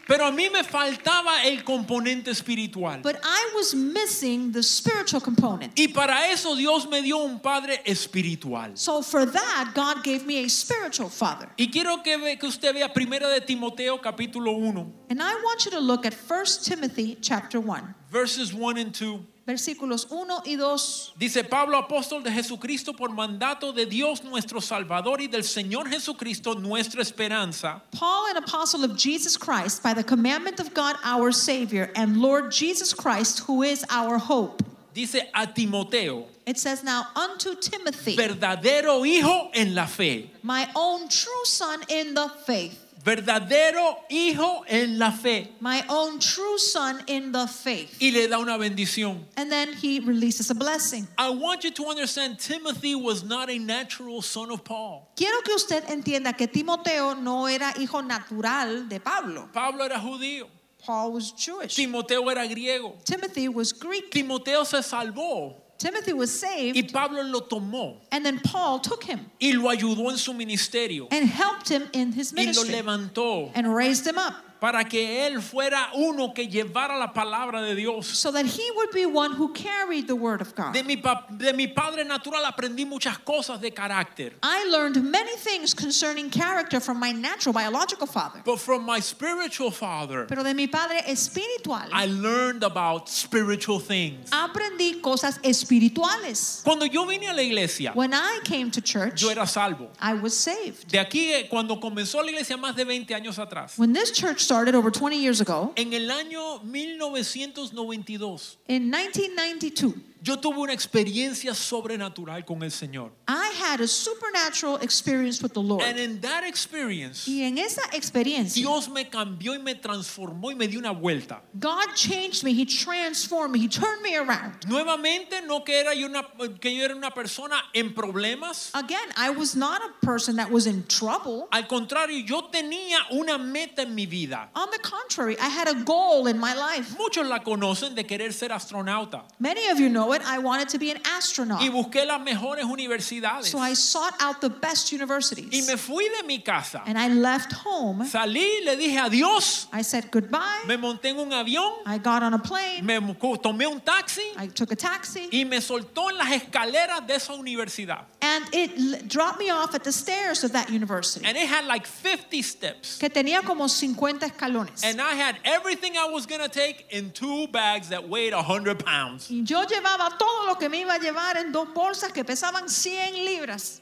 [0.08, 3.00] Pero a mí me faltaba el componente espiritual.
[3.04, 5.74] But I was missing the spiritual component.
[5.78, 8.72] Y para eso Dios me dio un padre espiritual.
[8.74, 11.48] So for that, God gave me a spiritual father.
[11.60, 15.66] Y quiero que, ve- que usted vea primera de Timoteo capítulo 1, And I want
[15.66, 19.26] you to look at 1 Timothy chapter 1, verses 1 and 2.
[19.48, 21.14] versículos 1 y 2.
[21.18, 26.54] Dice Pablo, apóstol de Jesucristo, por mandato de Dios nuestro Salvador y del Señor Jesucristo,
[26.54, 27.82] nuestra esperanza.
[27.92, 32.52] Paul, an apostle of Jesus Christ, by the commandment of God our Savior and Lord
[32.52, 34.62] Jesus Christ, who is our hope.
[34.94, 40.30] Dice a Timoteo, It says, Now unto Timothy, verdadero hijo en la fe.
[40.44, 42.89] my own true son in the faith.
[43.04, 45.50] Verdadero hijo en la fe.
[45.62, 47.96] My own true son in the faith.
[48.02, 49.26] Y le da una bendición.
[49.38, 51.08] And then he releases a blessing.
[51.18, 55.08] I want you to understand Timothy was not a natural son of Paul.
[55.16, 59.50] Quiero que usted entienda que Timoteo no era hijo natural de Pablo.
[59.54, 60.48] Pablo era judío.
[60.86, 61.76] Paul was Jewish.
[61.76, 63.04] Timoteo era griego.
[63.04, 64.12] Timothy was Greek.
[64.12, 69.20] Timoteo se salvó Timothy was y saved, Pablo lo tomó and then Paul took him
[69.42, 73.52] y lo ayudó en su ministerio and helped him in his y lo ministry levantó.
[73.56, 78.08] and raised him up para que él fuera uno que llevara la palabra de Dios.
[78.08, 80.74] so that he would be one who carried the word of God.
[80.74, 80.96] De mi,
[81.38, 84.34] de mi padre natural aprendí muchas cosas de carácter.
[84.44, 89.72] I learned many things concerning character from my natural biological father, But from my spiritual
[89.72, 94.30] father, pero de mi padre espiritual I learned about spiritual things.
[94.32, 96.62] aprendí cosas espirituales.
[96.64, 99.90] Cuando yo vine a la iglesia, When I came to church, yo era salvo.
[100.00, 100.88] I was saved.
[100.90, 104.42] De aquí, eh, cuando comenzó la iglesia más de 20 años atrás, When this church
[104.50, 111.54] started over 20 years ago, en el año 1992, in 1992, yo tuve una experiencia
[111.54, 113.12] sobrenatural con el Señor.
[113.28, 115.84] I had a supernatural experience with the Lord.
[115.84, 120.56] And in that experience, Y en esa experiencia, Dios me cambió y me transformó y
[120.56, 121.42] me dio una vuelta.
[121.60, 122.54] God changed me.
[122.54, 123.60] He transformed me.
[123.60, 124.66] He turned me around.
[124.68, 126.24] Nuevamente, no que, era yo una,
[126.60, 128.72] que yo era una persona en problemas.
[128.74, 131.48] Again, I was not a person that was in trouble.
[131.52, 134.50] Al contrario, yo tenía una meta en mi vida.
[134.56, 136.98] On the contrary, I had a goal in my life.
[136.98, 139.24] Muchos la conocen de querer ser astronauta.
[139.40, 140.22] Many of you know it.
[140.26, 141.62] I wanted to be an astronaut.
[141.62, 143.46] Y busqué las mejores universidades.
[143.46, 145.68] So I sought out the best Y universities.
[145.68, 146.82] me fui de mi casa.
[146.86, 148.06] And I left home.
[148.06, 149.68] Salí, le dije adiós.
[149.74, 150.64] I said goodbye.
[150.68, 151.78] Me monté en un avión.
[151.86, 152.86] I got on a plane.
[152.86, 153.00] Me
[153.42, 154.32] tomé un taxi.
[154.38, 155.30] I took a taxi.
[155.32, 158.06] Y me soltó en las escaleras de esa universidad.
[158.22, 161.26] And it dropped me off at the stairs of that university.
[161.26, 162.98] And it had like 50 steps.
[162.98, 164.84] Que tenía como 50 escalones.
[164.84, 168.84] And I had everything I was going to take in two bags that weighed 100
[168.86, 169.30] pounds.
[169.30, 172.70] Y yo llevaba todo lo que me iba a llevar en dos bolsas que pesaban
[172.70, 173.82] 100 libras.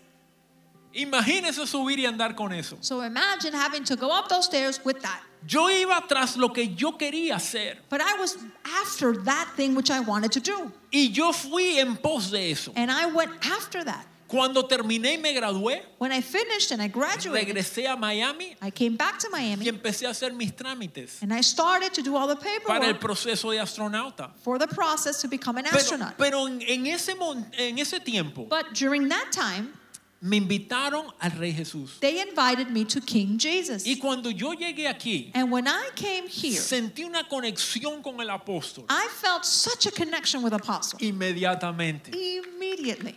[0.94, 2.78] Imagínese subir y andar con eso.
[2.82, 5.22] So imagine having to go up those stairs with that.
[5.46, 7.78] Yo iba tras lo que yo quería hacer.
[7.90, 8.38] But I was
[8.82, 10.72] after that thing which I wanted to do.
[10.92, 12.72] Y yo fui en pos de eso.
[12.76, 14.08] And I went after that.
[14.28, 18.72] Cuando terminé y me gradué, When I finished and I graduated, regresé a Miami I
[18.72, 22.16] came back to y Miami empecé a hacer mis trámites and I started to do
[22.18, 22.60] all the para el
[22.96, 24.32] paperwork proceso de astronauta.
[24.44, 26.18] for the process to become an Pero, astronaut.
[26.18, 29.74] pero en, en ese, mon- en ese tiempo, But during that time,
[30.20, 32.00] me invitaron al Rey Jesús.
[32.02, 33.86] They invited me to King Jesus.
[33.86, 38.30] Y cuando yo llegué aquí, And when I came here, sentí una conexión con el
[38.32, 41.00] apóstol I felt such a connection with Apostle.
[41.02, 42.12] inmediatamente.
[42.12, 43.16] Immediately.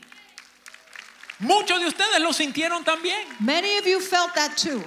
[1.41, 3.27] Muchos de ustedes lo sintieron también.
[3.41, 4.83] Many of you felt that too.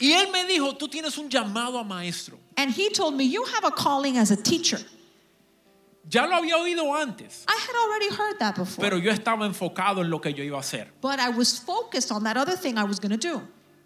[0.00, 2.38] Y él me dijo, tú tienes un llamado a maestro.
[2.56, 4.78] And he told me, You have a calling as a teacher.
[6.06, 8.86] Ya lo había oído antes, I had already heard that before.
[8.86, 10.88] pero yo estaba enfocado en lo que yo iba a hacer.
[11.00, 13.40] but I was focused on that other thing I was going to do.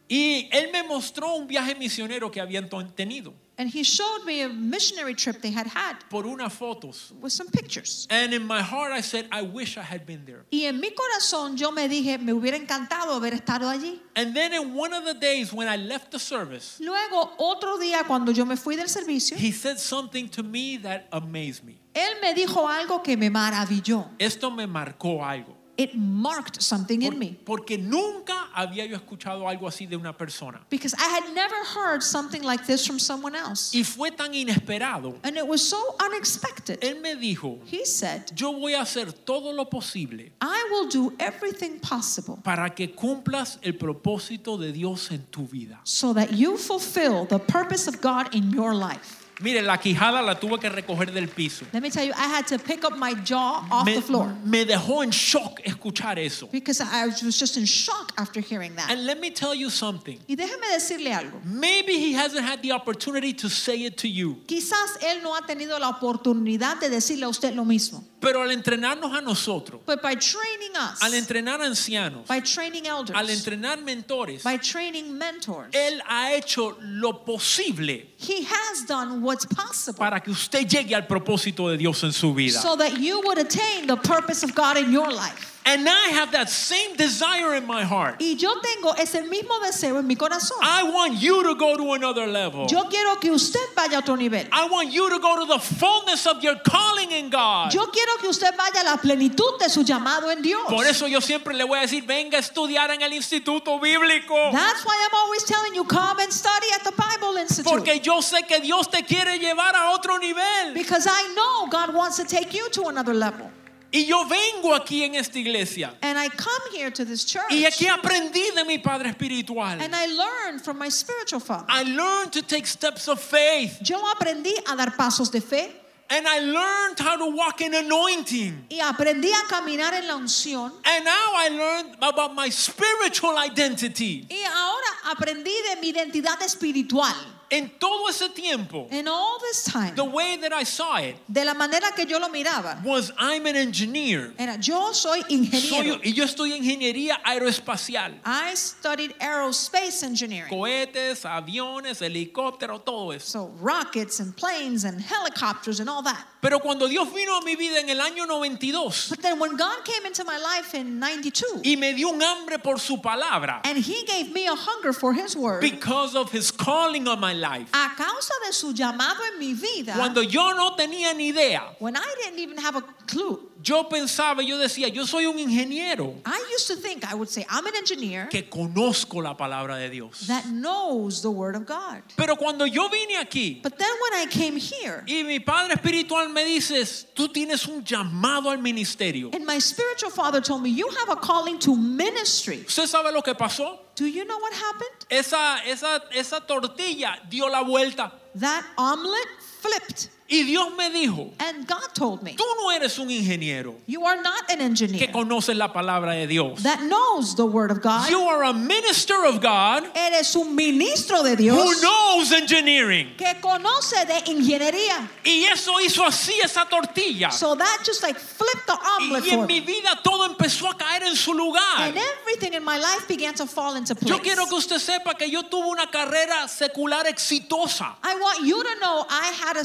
[0.09, 4.49] Y él me mostró un viaje misionero que habían tenido And he showed me a
[4.49, 7.12] missionary trip they had had por unas fotos.
[7.21, 8.07] with some pictures.
[8.09, 10.44] And in my heart I said, I wish I had been there.
[10.53, 13.99] Y en mi corazón yo me dije, me hubiera encantado haber estado allí.
[14.14, 18.07] And then in one of the days when I left the service, Luego, otro día
[18.07, 21.81] cuando yo me fui del servicio, he said something to me that amazed me.
[21.94, 24.09] él me dijo algo que me maravilló.
[24.21, 25.58] Esto me marcó algo.
[25.79, 27.37] It marked something Por- in me.
[27.45, 30.61] porque nunca había yo escuchado algo así de una persona.
[30.69, 33.73] Because I had never heard something like this from someone else.
[33.73, 35.14] Y fue tan inesperado.
[35.23, 36.81] And it was so unexpected.
[36.81, 41.14] Él me dijo, He said, yo voy a hacer todo lo posible I will do
[41.21, 45.79] everything possible para que cumplas el propósito de Dios en tu vida.
[45.85, 49.27] so that you fulfill the purpose of God in your life.
[49.40, 51.64] Mire, la quijada la tuve que recoger del piso.
[51.72, 54.35] Let me tell you, I had to pick up my jaw off Me, the floor
[54.44, 56.48] me dejó en shock escuchar eso.
[56.51, 58.90] because I was just in shock after hearing that.
[58.90, 60.18] And let me tell you something.
[60.29, 61.40] Y déjeme decirle algo.
[61.44, 64.38] Maybe he hasn't had the opportunity to say it to you.
[64.46, 68.03] Quizás él no ha tenido la oportunidad de decirle a usted lo mismo.
[68.20, 73.16] Pero al entrenarnos a nosotros, But by training us, al entrenar ancianos, by training elders,
[73.16, 79.46] al entrenar mentores, by training mentors, Él ha hecho lo posible he has done what's
[79.46, 82.61] possible para que usted llegue al propósito de Dios en su vida.
[82.61, 85.58] so that you would attain the purpose of God in your life.
[85.68, 88.16] And I have that same desire in my heart.
[88.20, 90.57] Y yo tengo ese mismo deseo en mi corazón.
[90.62, 92.66] I want you to go to another level.
[92.68, 94.48] Yo quiero que usted vaya a otro nivel.
[94.50, 97.74] I want you to go to the fullness of your calling in God.
[97.74, 100.62] Yo quiero que usted vaya a la plenitud de su llamado en Dios.
[100.70, 104.50] Por eso yo siempre le voy a decir, venga a estudiar en el Instituto Bíblico.
[104.50, 107.70] That's why I'm always telling you, come and study at the Bible Institute.
[107.70, 110.72] Porque yo sé que Dios te quiere llevar a otro nivel.
[110.72, 113.50] Because I know God wants to take you to another level.
[113.90, 115.94] Y yo vengo aquí en esta iglesia.
[116.03, 117.51] And I come here to this church.
[117.51, 119.81] Y aquí aprendí de mi Padre Espiritual.
[119.81, 121.66] And I learned from my spiritual father.
[121.68, 123.79] I learned to take steps of faith.
[123.83, 125.70] Yo aprendí a dar pasos de fe
[126.11, 128.66] And I learned how to walk in anointing.
[128.70, 130.72] y aprendí a caminar en la unción.
[130.85, 134.27] And now I learned about my spiritual identity.
[134.31, 137.14] Y ahora aprendí de mi identidad espiritual.
[137.50, 141.44] En todo ese tiempo, And all this time, the way that I saw it de
[141.44, 144.32] la manera que yo lo miraba, was I'm an engineer.
[144.38, 146.00] era yo soy Soy, ingeniero.
[146.04, 148.12] y yo estudio ingeniería aeroespacial.
[148.24, 150.50] I studied aerospace engineering.
[150.50, 153.26] Cohetes, aviones, helicópteros, todo eso.
[153.26, 156.26] So rockets and planes and helicopters and all that.
[156.40, 159.84] Pero cuando Dios vino a mi vida en el año 92 But then when God
[159.84, 163.76] came into my life in 92 y me dio un hambre por su palabra, and
[163.78, 167.70] he gave me a hunger for his word because of his calling on my life,
[167.72, 171.96] a causa de su llamado en mi vida cuando yo no tenía ni idea, when
[171.96, 176.38] I didn't even have a clue yo pensaba, yo decía, yo soy un ingeniero I
[176.55, 180.27] used to think I would say I'm an engineer que conozco la palabra de Dios.
[180.29, 184.27] that knows the word of God Pero cuando yo vine aquí but then when I
[184.31, 189.31] came here y mi padre espiritual me dice, tú tienes un llamado al ministerio.
[189.35, 193.23] and my spiritual father told me you have a calling to ministry ¿Usted sabe lo
[193.23, 193.79] que pasó?
[193.97, 199.27] do you know what happened Esa, esa, esa tortilla dio la vuelta that omelet
[199.61, 204.05] flipped y Dios me dijo, and God told me tú no eres un ingeniero you
[204.05, 206.62] are not an que engineer conoces la palabra de Dios.
[206.62, 211.23] that knows the word of God You are a minister of God eres un ministro
[211.23, 213.09] de who Dios knows engineering.
[213.17, 215.09] que conoce de ingeniería.
[215.25, 217.31] Y eso hizo así esa tortilla.
[217.31, 220.75] So that just like flipped the omelet Y for en mi vida todo empezó a
[220.77, 221.79] caer en su lugar.
[221.79, 224.11] And everything in my life began to fall into place.
[224.11, 227.97] Yo quiero que usted sepa que yo tuve una carrera secular exitosa.
[228.03, 229.64] I want you to know I had a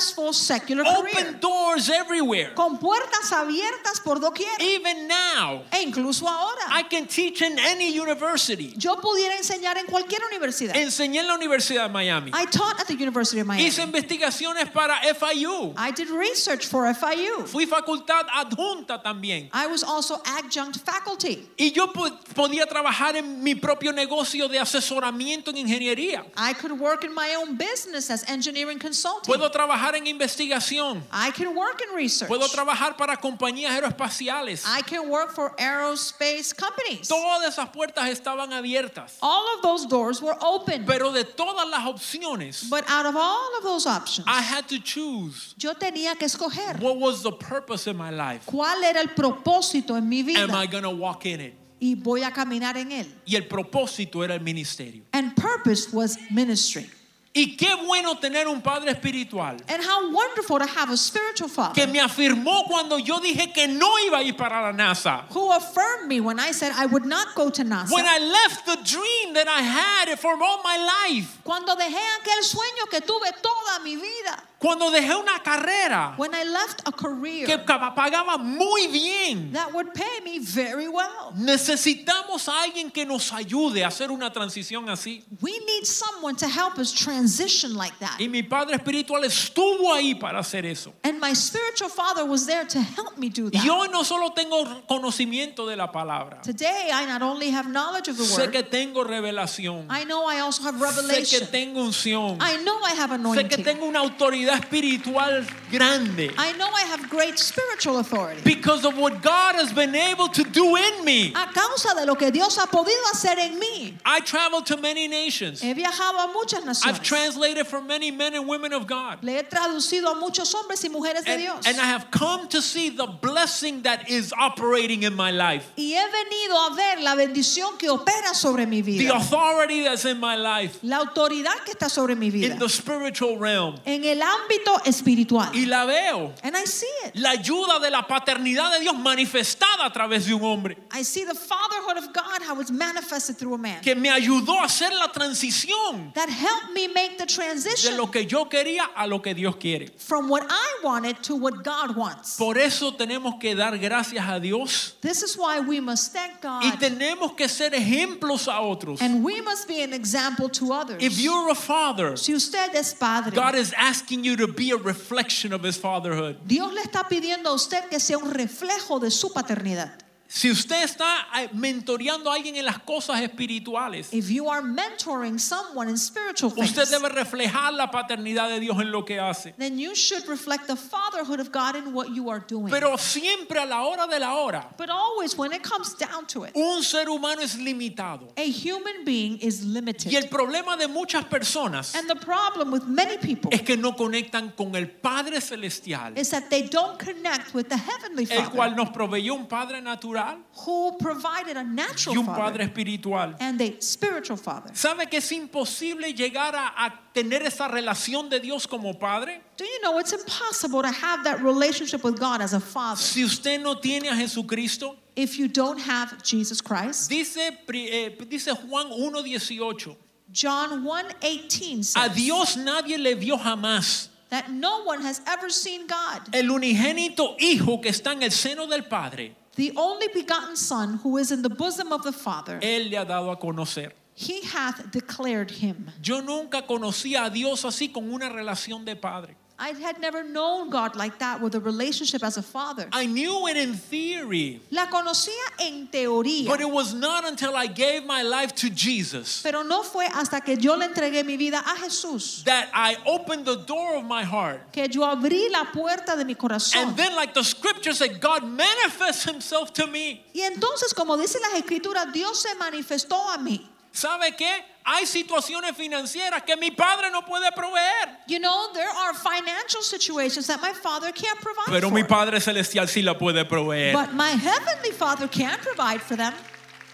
[0.00, 1.32] successful secular Open career.
[1.40, 2.52] doors everywhere.
[2.54, 4.48] Con puertas abiertas por doquier.
[4.60, 6.62] Even now, E incluso ahora.
[6.70, 8.72] I can teach in any university.
[8.76, 10.74] Yo pudiera enseñar en cualquier universidad.
[10.76, 12.30] Enseñé en la Universidad de Miami.
[12.34, 13.66] I taught at the University of Miami.
[13.68, 15.74] Hice investigaciones para FIU.
[15.76, 17.46] I did research for FIU.
[17.46, 19.48] Fui facultad adjunta también.
[19.52, 21.48] I was also adjunct faculty.
[21.58, 26.24] Y yo po- podía trabajar en mi propio negocio de asesoramiento en ingeniería.
[26.36, 29.32] I could work in my own business business as engineering consulting.
[29.32, 31.02] Puedo trabajar en investigación.
[31.12, 32.28] I can work in research.
[32.28, 34.64] Puedo trabajar para compañías aeroespaciales.
[34.66, 37.08] I can work for aerospace companies.
[37.08, 39.16] Todas esas puertas estaban abiertas.
[39.22, 40.84] All of those doors were open.
[40.86, 44.78] Pero de todas las opciones, But out of all of those options, I had to
[44.78, 48.46] choose yo tenía que escoger what was the purpose in my life.
[48.46, 51.54] cuál era el propósito en mi Am I vida going to walk in it?
[51.80, 53.06] y voy a caminar en él.
[53.26, 55.02] Y el propósito era el ministerio.
[55.12, 56.88] And purpose was ministry.
[57.32, 61.86] Y qué bueno tener un padre espiritual And how wonderful to have a spiritual que
[61.86, 65.26] father me afirmó cuando yo dije que no iba a ir para la NASA.
[65.30, 67.92] who affirmed me when I said I would not go to NASA.
[67.92, 71.38] When I left the dream that I had for all my life.
[71.44, 74.42] Cuando dejé aquel sueño que tuve toda mi vida.
[74.60, 79.52] Cuando dejé una carrera When I left a career que pagaba muy bien.
[79.54, 81.32] that would pay me very well.
[81.34, 85.24] Necesitamos a alguien que nos ayude a hacer una transición así.
[85.40, 88.20] We need someone to help us transition like that.
[88.20, 90.92] Y mi padre espiritual estuvo ahí para hacer eso.
[91.04, 93.66] And my spiritual father was there to help me do Y that.
[93.66, 98.18] hoy no solo tengo conocimiento de la palabra, Today, I not only have knowledge of
[98.18, 101.46] the sé word, que tengo revelación, I know I also have sé que revelation.
[101.50, 103.64] tengo unción, I know I have sé que anointing.
[103.64, 106.32] tengo una autoridad espiritual grande.
[106.36, 108.40] I know I have great spiritual authority.
[108.44, 111.32] Because of what God has been able to do in me.
[111.34, 113.94] A causa de lo que Dios ha podido hacer en mí.
[114.04, 115.60] I traveled to many nations.
[115.60, 116.86] He viajado a muchas naciones.
[116.86, 119.18] I've translated for many men and women of God.
[119.22, 121.66] Le he traducido a muchos hombres y mujeres de And, Dios.
[121.66, 125.92] and I have come to see the blessing that is operating in my life, Y
[125.94, 129.04] he venido a ver la bendición que opera sobre mi vida.
[129.08, 132.52] the authority that's in my life, La autoridad que está sobre mi vida.
[132.52, 133.76] in the spiritual realm.
[133.86, 134.39] En el ámbito
[134.84, 135.50] espiritual.
[135.54, 136.32] Y la veo.
[136.42, 137.16] And I see it.
[137.16, 141.24] La ayuda de la paternidad de Dios manifestada a través de un hombre I see
[141.24, 143.80] the fatherhood of God, how it's manifested through a man.
[143.82, 148.10] que me ayudó a hacer la transición That helped me make the de transition lo
[148.10, 149.90] que yo quería a lo que Dios quiere.
[149.96, 152.36] from what I wanted to what God wants.
[152.36, 156.62] Por eso tenemos que dar gracias a Dios This is why we must thank God.
[156.64, 159.00] y tenemos que ser ejemplos a otros.
[159.00, 161.02] And we must be an example to others.
[161.02, 164.76] If you're a father, si usted es padre, God is asking you to be a
[164.76, 166.36] reflection of his fatherhood.
[166.46, 170.09] Dios le está pidiendo a usted que sea un reflejo de su paternidad.
[170.32, 175.40] Si usted está eh, mentoreando a alguien en las cosas espirituales, If you are mentoring
[175.40, 179.54] someone in spiritual things, usted debe reflejar la paternidad de Dios en lo que hace.
[179.58, 182.70] then you should reflect the fatherhood of God in what you are doing.
[182.70, 186.44] Pero siempre a la hora de la hora, but always, when it comes down to
[186.44, 188.28] it, un ser humano es limitado.
[188.36, 190.12] a human being is limited.
[190.12, 193.96] Y el problema de muchas personas and the problem with many people es que no
[193.96, 198.50] conectan con el Padre Celestial, is that they don't connect with the heavenly el Father
[198.56, 200.19] cual nos proveyó un Padre natural
[200.66, 203.34] who provided a y natural un father Padre espiritual.
[203.40, 204.70] and a spiritual father.
[204.74, 209.40] ¿Sabe que es imposible llegar a, a tener esa relación de Dios como Padre?
[209.56, 213.22] Do you know it's impossible to have that relationship with God as a father Si
[213.24, 217.08] usted no tiene a Jesucristo, if you don't have Jesus Christ?
[217.10, 219.96] dice, eh, dice Juan 1.18,
[220.32, 224.08] John 1:18 a says Dios nadie le vio jamás.
[224.28, 226.22] that no one has ever seen God.
[226.32, 231.18] El unigénito Hijo que está en el seno del Padre, The only begotten Son who
[231.18, 233.92] is in the bosom of the Father, Él le ha dado a conocer.
[234.14, 235.90] he hath declared him.
[236.00, 239.36] Yo nunca conocía a Dios así con una relación de padre.
[239.60, 242.88] I had never known God like that with a relationship as a father.
[242.92, 247.66] I knew it in theory, La conocía en teoría, but it was not until I
[247.66, 251.58] gave my life to Jesus pero no fue hasta que yo le entregué mi vida
[251.58, 254.72] a Jesús that I opened the door of my heart.
[254.72, 256.76] que yo abrí la puerta de mi corazón.
[256.76, 260.24] And then, like the scripture said, God manifests Himself to me.
[260.34, 263.68] Y entonces, como dicen las escrituras, Dios se manifestó a mí.
[263.92, 264.64] ¿Sabe qué?
[264.92, 268.18] Hay situaciones financieras que mi padre no puede proveer.
[268.26, 271.94] You know, there are financial situations that my father can't provide Pero for.
[271.94, 273.92] mi Padre Celestial sí la puede proveer.
[273.92, 276.34] But my heavenly father can provide for them.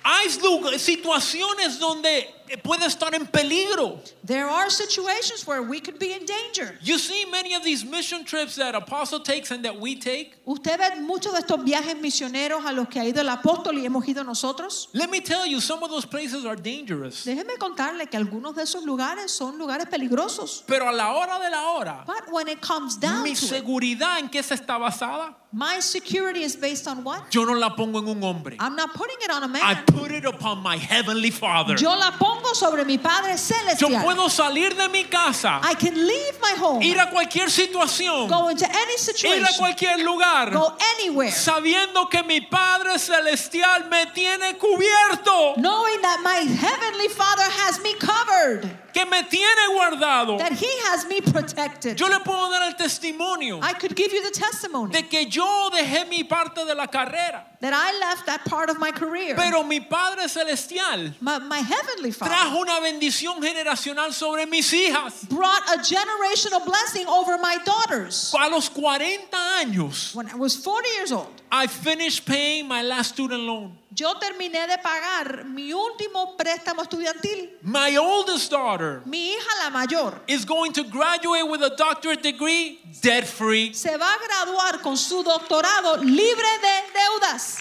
[0.04, 2.26] Hay situaciones donde
[2.62, 4.00] puede estar en peligro.
[4.24, 6.78] There are situations where we could be in danger.
[6.82, 10.34] You see many of these mission trips that Apostle takes and that we take.
[10.46, 13.84] Usted ve muchos de estos viajes misioneros a los que ha ido el apóstol y
[13.86, 14.88] hemos ido nosotros.
[14.92, 17.24] Let me tell you, some of those places are dangerous.
[17.24, 20.64] Déjeme contarle que algunos de esos lugares son lugares peligrosos.
[20.66, 23.50] Pero a la hora de la hora, But when it comes down mi to it,
[23.50, 27.22] seguridad en qué se está basada, my security is based on what?
[27.32, 28.56] yo no la pongo en un hombre.
[28.60, 29.84] I'm not putting it on a I man.
[29.86, 31.76] put it upon my heavenly Father.
[31.76, 33.36] Yo la pongo sobre mi Padre
[33.78, 38.28] Yo puedo salir de mi casa, I can leave my home, ir a cualquier situación,
[38.28, 44.06] go into any ir a cualquier lugar, go anywhere, sabiendo que mi Padre Celestial me
[44.14, 48.68] tiene cubierto, knowing that my heavenly Father has me covered.
[48.92, 50.38] que me tiene guardado.
[50.38, 51.96] that He has me protected.
[51.98, 55.70] Yo le puedo dar el testimonio I could give you the testimony de que yo
[55.70, 59.34] dejé mi parte de la carrera, that I left that part of my career.
[59.36, 65.24] pero mi Padre Celestial my, my heavenly Father trajo una bendición generacional sobre mis hijas.
[65.28, 68.32] brought a generational blessing over my daughters.
[68.38, 73.12] A los 40 años, When I was 40 years old, I finished paying my last
[73.14, 73.78] student loan.
[73.98, 77.48] yo terminé de pagar mi último préstamo estudiantil.
[77.62, 82.78] My oldest daughter Mi hija la mayor is going to graduate with a doctorate degree
[83.00, 83.72] debt free.
[83.72, 87.55] se va a graduar con su doctorado libre de deudas.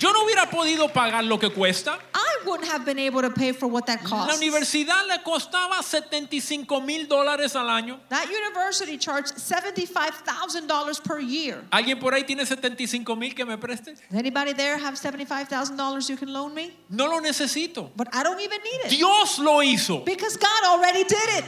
[0.00, 1.98] Yo no hubiera podido pagar lo que cuesta.
[2.14, 4.40] I wouldn't have been able to pay for what that La cost.
[4.42, 8.00] universidad le costaba 75 mil dólares al año.
[8.08, 11.64] That university charged $75,000 per year.
[11.70, 13.94] ¿Alguien por ahí tiene 75 mil que me preste?
[13.94, 16.72] Does anybody there have $75,000 you can loan me?
[16.88, 17.90] No lo necesito.
[17.94, 18.90] But I don't even need it.
[18.90, 20.04] Dios lo hizo.
[20.04, 21.44] Because God already did it.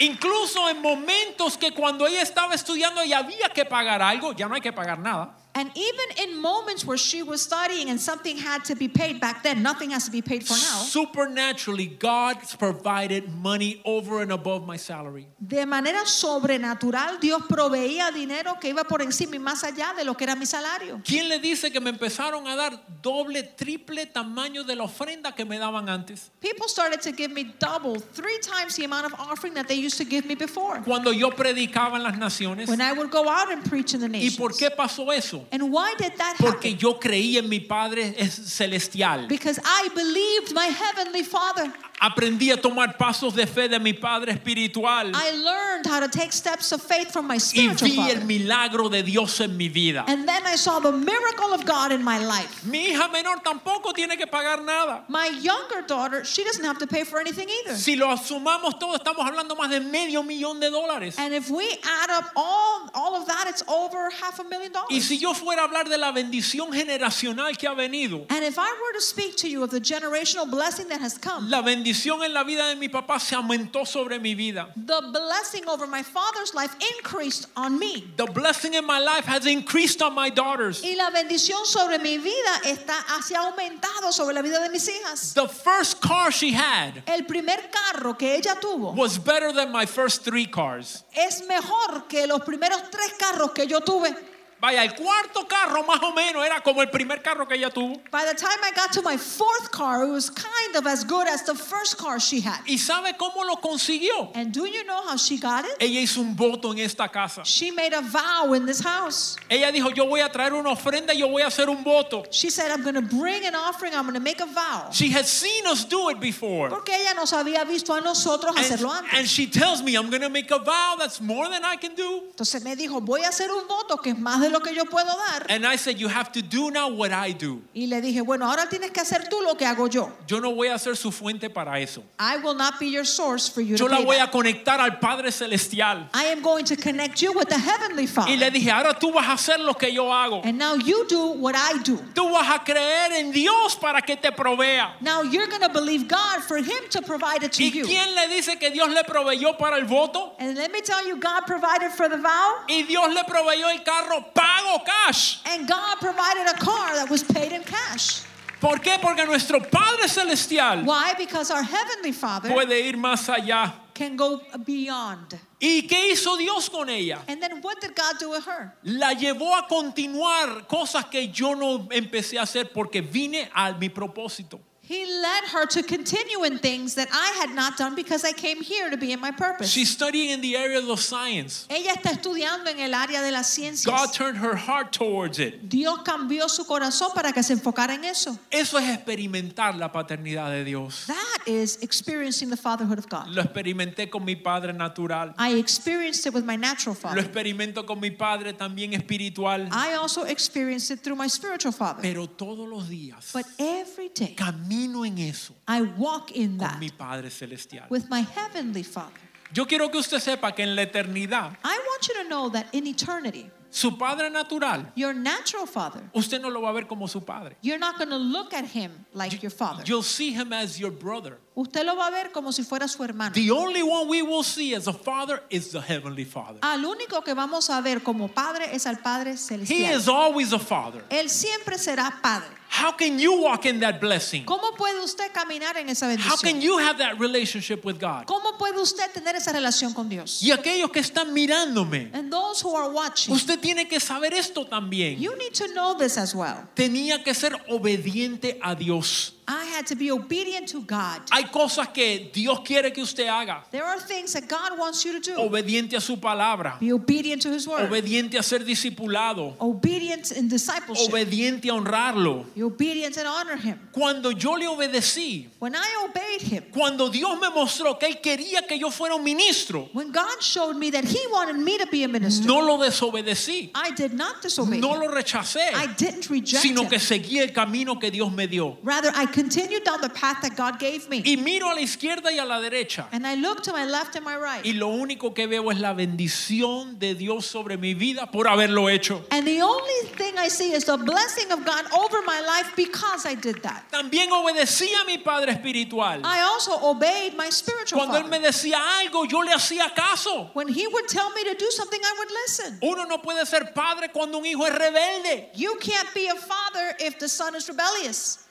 [0.00, 4.54] Incluso en momentos que cuando ella estaba estudiando y había que pagar algo, ya no
[4.54, 5.37] hay que pagar nada.
[5.58, 9.42] And even in moments where she was studying and something had to be paid back
[9.42, 10.78] then, nothing has to be paid for now.
[10.86, 15.26] Supernaturally, God provided money over and above my salary.
[15.44, 20.14] De manera sobrenatural, Dios proveía dinero que iba por encima y más allá de lo
[20.14, 21.00] que era mi salario.
[21.04, 25.44] ¿Quién le dice que me empezaron a dar doble, triple tamaño de la ofrenda que
[25.44, 26.30] me daban antes?
[26.40, 29.98] People started to give me double, three times the amount of offering that they used
[29.98, 30.80] to give me before.
[30.84, 32.68] Cuando yo predicaba en las naciones.
[32.68, 34.58] When I would go out and preach in the ¿Y por nations.
[34.60, 35.47] qué pasó eso?
[35.50, 36.78] And why did that Porque happen?
[36.78, 39.26] yo creí en mi Padre celestial.
[39.28, 41.72] Because I believed my heavenly Father.
[42.00, 45.10] Aprendí a tomar pasos de fe de mi Padre espiritual.
[45.14, 48.88] I learned how to take steps of faith from my Y spiritual vi el milagro
[48.88, 50.04] de Dios en mi vida.
[50.06, 52.64] And then I saw the miracle of God in my life.
[52.64, 55.04] Mi hija menor tampoco tiene que pagar nada.
[55.08, 57.74] My younger daughter, she doesn't have to pay for anything either.
[57.76, 61.18] Si lo sumamos todo, estamos hablando más de medio millón de dólares.
[61.18, 64.80] And if we add up all, all of that, it's over half a million Y
[64.98, 65.04] dollars.
[65.04, 68.70] si yo fuera a hablar de la bendición generacional que ha venido, And if I
[68.70, 71.87] were to speak to you of the generational blessing that has come, la bendición
[72.24, 74.72] en la vida de mi papá se aumentó sobre mi vida.
[74.76, 78.04] the blessing over my father's life increased on me.
[78.16, 80.82] The blessing in my life has increased on my daughters.
[80.82, 84.88] Y la bendición sobre mi vida está se ha aumentado sobre la vida de mis
[84.88, 85.34] hijas.
[85.34, 89.86] The first car she had El primer carro que ella tuvo was better than my
[89.86, 91.04] first three cars.
[91.14, 94.14] es mejor que los primeros tres carros que yo tuve.
[94.60, 98.00] Vaya, el cuarto carro más o menos era como el primer carro que ella tuvo.
[98.10, 101.28] By the time I got to my fourth car, it was kind of as good
[101.28, 102.58] as the first car she had.
[102.66, 104.32] ¿Y sabe cómo lo consiguió?
[104.34, 105.76] And do you know how she got it?
[105.80, 107.42] Ella hizo un voto en esta casa.
[107.44, 109.36] She made a vow in this house.
[109.48, 112.24] Ella dijo, yo voy a traer una ofrenda y yo voy a hacer un voto.
[112.32, 114.90] She said, I'm going to bring an offering, I'm going to make a vow.
[114.92, 116.68] She had seen us do it before.
[116.68, 119.30] Porque ella nos había visto a nosotros And, hacerlo and antes.
[119.30, 122.22] she tells me, I'm going to make a vow that's more than I can do.
[122.30, 124.84] Entonces me dijo, voy a hacer un voto que es más de lo que yo
[124.84, 125.46] puedo dar.
[125.48, 127.62] And I said, you have to do now what I do.
[127.74, 130.10] Y le dije, bueno, ahora tienes que hacer tú lo que hago yo.
[130.26, 132.02] Yo no voy a ser su fuente para eso.
[132.18, 134.32] I will not be your source for you Yo to la voy a back.
[134.32, 136.08] conectar al Padre Celestial.
[136.14, 138.50] I am going to connect you with the Heavenly Y le Father.
[138.50, 140.42] dije, ahora tú vas a hacer lo que yo hago.
[140.44, 141.96] And now you do what I do.
[142.14, 144.92] Tú vas a creer en Dios para que te provea.
[145.00, 147.84] Now you're going to believe God for Him to provide it to ¿Y you.
[147.86, 150.32] quién le dice que Dios le proveyó para el voto?
[150.38, 153.82] And let me tell you, God provided for the vow, Y Dios le proveyó el
[153.82, 155.40] carro pago cash.
[155.46, 158.22] and God provided a car that was paid in cash.
[158.60, 158.98] ¿Por qué?
[159.00, 161.14] Porque nuestro Padre Celestial Why?
[161.16, 163.72] Because our Heavenly Father puede ir más allá.
[163.94, 165.38] can go beyond.
[165.60, 167.20] ¿Y qué hizo Dios con ella?
[167.26, 168.72] And then what did God do with her?
[168.84, 173.88] La llevó a continuar cosas que yo no empecé a hacer porque vine a mi
[173.88, 174.60] propósito.
[174.88, 178.62] He led her to continue in things that I had not done because I came
[178.62, 179.68] here to be in my purpose.
[179.68, 181.66] She's studying in the area of science.
[181.68, 183.84] Ella está estudiando en el área de las ciencias.
[183.84, 185.68] God turned her heart towards it.
[185.68, 188.38] Dios cambió su corazón para que se enfocara en eso.
[188.50, 191.04] Eso es experimentar la paternidad de Dios.
[191.06, 193.28] That is experiencing the fatherhood of God.
[193.28, 195.34] Lo experimenté con mi padre natural.
[195.36, 197.16] I experienced it with my natural father.
[197.16, 199.68] Lo experimento con mi padre también espiritual.
[199.70, 202.00] I also experienced it through my spiritual father.
[202.00, 206.78] Pero todos los días But every day camino en eso I walk in con that
[206.78, 207.86] mi Padre Celestial.
[207.90, 209.20] with my heavenly father.
[209.52, 212.66] Yo quiero que usted sepa que en la eternidad, I want you to know that
[212.72, 217.06] in eternity, su Padre natural, your natural father, usted no lo va a ver como
[217.06, 217.56] su Padre.
[217.62, 219.82] you're not going to look at him like your father.
[219.86, 221.38] You'll see him as your brother.
[221.56, 223.32] Usted lo va a ver como si fuera su hermano.
[223.34, 226.58] The only one we will see as a father is the Heavenly Father.
[226.62, 229.94] Al único que vamos a ver como padre es al Padre He celestial.
[229.98, 231.02] is always a father.
[231.10, 232.48] Él siempre será padre.
[232.70, 234.44] How can you walk in that blessing?
[234.44, 236.60] ¿Cómo puede usted caminar en esa How can bendición?
[236.60, 238.26] you have that relationship with God?
[238.26, 240.42] ¿Cómo puede usted tener esa relación con Dios?
[240.42, 244.66] Y aquellos que están mirándome, And those who are watching, usted tiene que saber esto
[244.66, 245.18] también.
[245.18, 246.68] you need to know this as well.
[246.74, 249.34] Tenía que ser obediente a Dios.
[249.48, 251.22] I had to be obedient to God.
[251.32, 253.62] Hay cosas que Dios quiere que usted haga.
[253.70, 255.36] There are things that God wants you to do.
[255.38, 256.78] Obediente a su palabra.
[256.78, 257.90] Be obedient to His word.
[257.90, 259.54] Obediente a ser discipulado.
[259.58, 261.08] Obedient in discipleship.
[261.10, 262.44] Obediente a honrarlo.
[262.54, 263.78] Be obedient and honor Him.
[263.92, 268.66] Cuando yo le obedecí, When I obeyed Him, cuando Dios me mostró que Él quería
[268.68, 272.04] que yo fuera un ministro, when God showed me that He wanted me to be
[272.04, 273.70] a minister, no lo desobedecí.
[273.74, 275.00] I did not disobey No Him.
[275.00, 276.90] lo rechacé, I didn't reject sino Him.
[276.90, 278.76] que seguí el camino que Dios me dio.
[278.82, 281.22] Rather, I continued down the path that God gave me.
[281.24, 283.06] Y miro a la izquierda y a la derecha.
[283.12, 284.64] And I look to my left and my right.
[284.64, 288.88] Y lo único que veo es la bendición de Dios sobre mi vida por haberlo
[288.90, 289.24] hecho.
[289.30, 293.26] And the only thing I see is the blessing of God over my life because
[293.26, 293.84] I did that.
[293.92, 296.20] También obedecí a mi Padre Espiritual.
[296.24, 298.48] I also obeyed my spiritual Cuando Él me father.
[298.48, 300.50] decía algo, yo le hacía caso.
[300.54, 302.78] When he would tell me to do something, I would listen.
[302.82, 305.50] Uno no puede ser padre cuando un hijo es rebelde.
[305.54, 308.47] You can't be a father if the son is rebellious.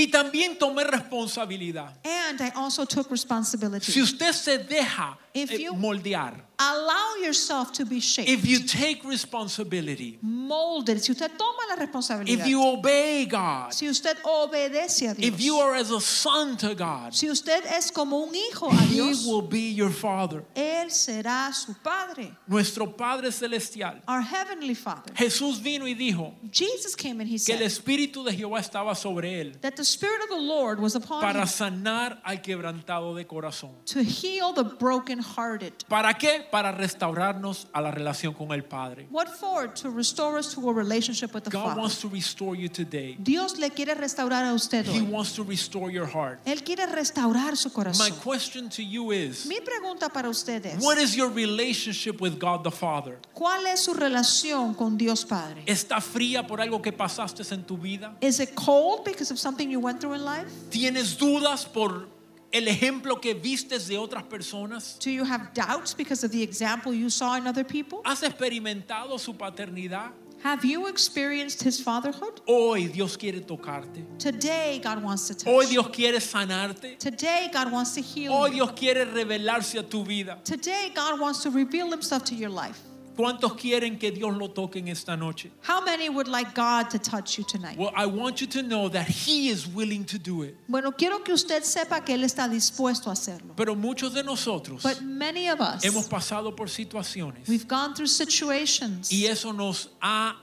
[0.00, 1.92] Y también tomé responsabilidad.
[2.04, 3.90] And I also took responsibility.
[3.90, 8.58] Si usted se deja If eh, you- moldear, Allow yourself to be shaped, if you
[8.60, 11.00] take responsibility, molded.
[11.00, 15.40] Si usted toma la responsabilidad, if you obey God, si usted obedece a Dios, if
[15.40, 19.24] you are as a son to God, si usted es como un hijo a Dios.
[19.24, 20.44] He will be your father.
[20.56, 24.02] Él será su Padre, Nuestro Padre Celestial.
[24.08, 25.12] our Heavenly Father.
[25.14, 28.96] Jesús vino y dijo Jesus came and he que el said Espíritu de Jehová estaba
[28.96, 33.14] sobre él that the Spirit of the Lord was upon para him sanar al quebrantado
[33.14, 33.70] de corazón.
[33.84, 35.72] to heal the brokenhearted.
[35.88, 36.47] ¿Para qué?
[36.50, 39.06] Para restaurarnos a la relación con el Padre.
[39.10, 39.68] What for?
[39.82, 41.80] To restore us to a relationship with the God Father.
[41.80, 43.16] wants to restore you today.
[43.18, 45.10] Dios le quiere restaurar a usted He hoy.
[45.10, 46.40] wants to restore your heart.
[46.46, 48.12] Él quiere restaurar su My corazón.
[48.22, 52.62] question to you is Mi pregunta para usted es, What is your relationship with God
[52.64, 53.18] the Father?
[53.34, 55.62] ¿cuál es su relación con Dios Padre?
[55.66, 58.16] ¿Está fría por algo que pasaste en tu vida?
[58.20, 60.48] Is it cold because of something you went through in life?
[60.70, 62.08] ¿Tienes dudas por
[62.52, 64.98] el ejemplo que vistes de otras personas?
[65.00, 68.00] Do you have doubts because of the example you saw in other people?
[68.04, 70.12] ¿Has experimentado su paternidad?
[70.44, 72.40] Have you experienced his fatherhood?
[72.46, 74.04] Hoy Dios quiere tocarte.
[74.18, 75.66] Today, God wants to touch Hoy.
[75.66, 76.96] Dios quiere sanarte.
[76.98, 78.50] Today, God wants to heal Hoy.
[78.50, 80.38] Dios quiere revelarse a tu vida.
[80.44, 82.80] Today, God wants to reveal himself to your life.
[83.18, 85.50] ¿Cuántos quieren que Dios lo toque en esta noche?
[85.68, 87.76] How many would like God to touch you tonight?
[87.76, 90.54] Well, I want you to know that He is willing to do it.
[90.68, 93.56] Bueno, quiero que usted sepa que Él está dispuesto a hacerlo.
[93.56, 98.06] Pero muchos de nosotros But many of us, hemos pasado por situaciones we've gone through
[98.06, 100.36] situations, y eso nos ha,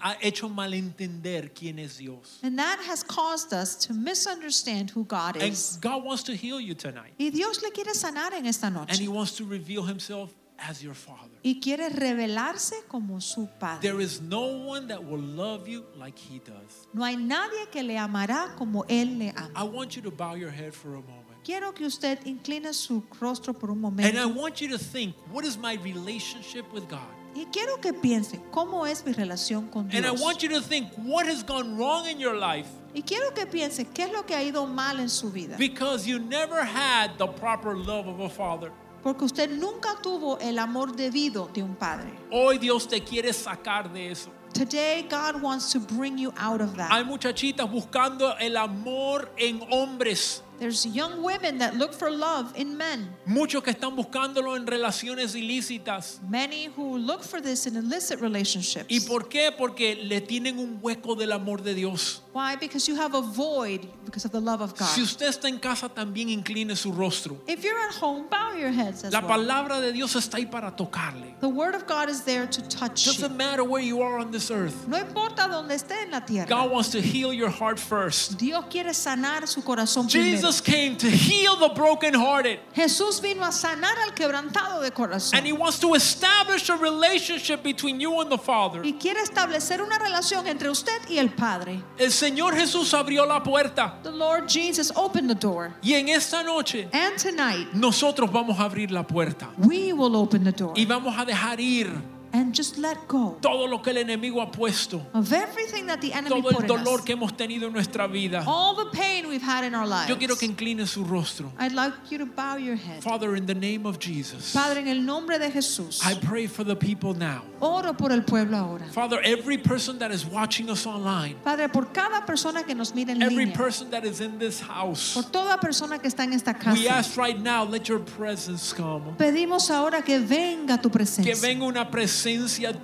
[0.00, 2.38] ha hecho malentender quién es Dios.
[2.42, 5.76] and that has caused us to misunderstand who God And is.
[5.82, 7.12] God wants to heal you tonight.
[7.18, 8.98] Y Dios le quiere sanar en esta And noche.
[8.98, 10.30] He wants to reveal Himself
[10.68, 11.30] as your Father.
[11.42, 13.80] Y quiere revelarse como su Padre.
[13.88, 16.86] There is no one that will love you like He does.
[16.92, 19.50] No hay nadie que le amará como Él le ama.
[19.56, 21.18] I want you to bow your head for a moment.
[21.44, 24.40] Quiero que usted incline su rostro por un And I momento.
[24.40, 27.00] want you to think, what is my relationship with God?
[27.34, 30.20] Y quiero que piense, ¿cómo es mi relación con And I Dios?
[30.22, 33.86] want you to think, what has gone wrong in your life Y quiero que piense,
[33.92, 35.56] ¿qué es lo que ha ido mal en su vida?
[35.58, 38.70] because you never had the proper love of a father?
[39.02, 42.12] Porque usted nunca tuvo el amor debido de un padre.
[42.30, 44.30] Hoy Dios te quiere sacar de eso.
[44.52, 47.06] Today, God wants to bring you out of Hay that.
[47.06, 50.42] muchachitas buscando el amor en hombres.
[50.58, 53.08] There's young women that look for love in men.
[53.26, 56.20] Muchos que están buscándolo en relaciones ilícitas.
[56.28, 58.86] Many who look for this in illicit relationships.
[58.88, 59.50] ¿Y por qué?
[59.56, 62.21] Porque le tienen un hueco del amor de Dios.
[62.32, 62.56] Why?
[62.56, 64.86] Because you have a void because of the love of God.
[64.88, 67.36] Si usted está en casa, también incline su rostro.
[67.46, 69.28] If you're at home, bow your heads as La well.
[69.38, 71.34] palabra de Dios está ahí para tocarle.
[71.40, 73.12] The word of God is there to touch you.
[73.12, 74.88] Doesn't matter where you are on this earth.
[74.88, 76.46] No importa donde esté en la tierra.
[76.48, 78.38] God wants to heal your heart first.
[78.38, 80.30] Dios quiere sanar su corazón primero.
[80.30, 82.60] Jesus came to heal the brokenhearted.
[82.74, 85.34] Jesús vino a sanar al quebrantado de corazón.
[85.36, 88.80] And he wants to establish a relationship between you and the Father.
[88.84, 91.82] y quiere establecer una relación entre usted y el Padre.
[91.98, 93.98] El Señor Jesús abrió la puerta.
[94.04, 95.72] The Lord Jesus opened the door.
[95.82, 99.50] Y en esta noche And tonight, nosotros vamos a abrir la puerta.
[99.58, 100.72] we will open the door.
[100.76, 101.90] Y vamos a dejar ir
[102.32, 106.12] and just let go todo lo que el enemigo ha puesto, of everything that the
[106.12, 108.42] enemy todo el dolor us, que hemos tenido en nuestra vida.
[108.46, 110.08] all the pain we've had in our lives.
[110.08, 111.52] Yo quiero que incline su rostro.
[111.58, 113.02] I'd like you to bow your head.
[113.02, 116.64] Father, in the name of Jesus, Padre, en el nombre de Jesús, I pray for
[116.64, 117.42] the people now.
[117.60, 118.86] oro por el pueblo ahora.
[118.92, 123.12] Father, every person that is watching us online, Padre, por cada persona que nos mira
[123.12, 126.32] en every línea, person that is in this house, por toda persona que está en
[126.32, 129.14] esta we casa, ask right now, let your presence come.
[129.18, 131.34] pedimos ahora que venga tu Que presencia.
[131.40, 132.21] venga una presencia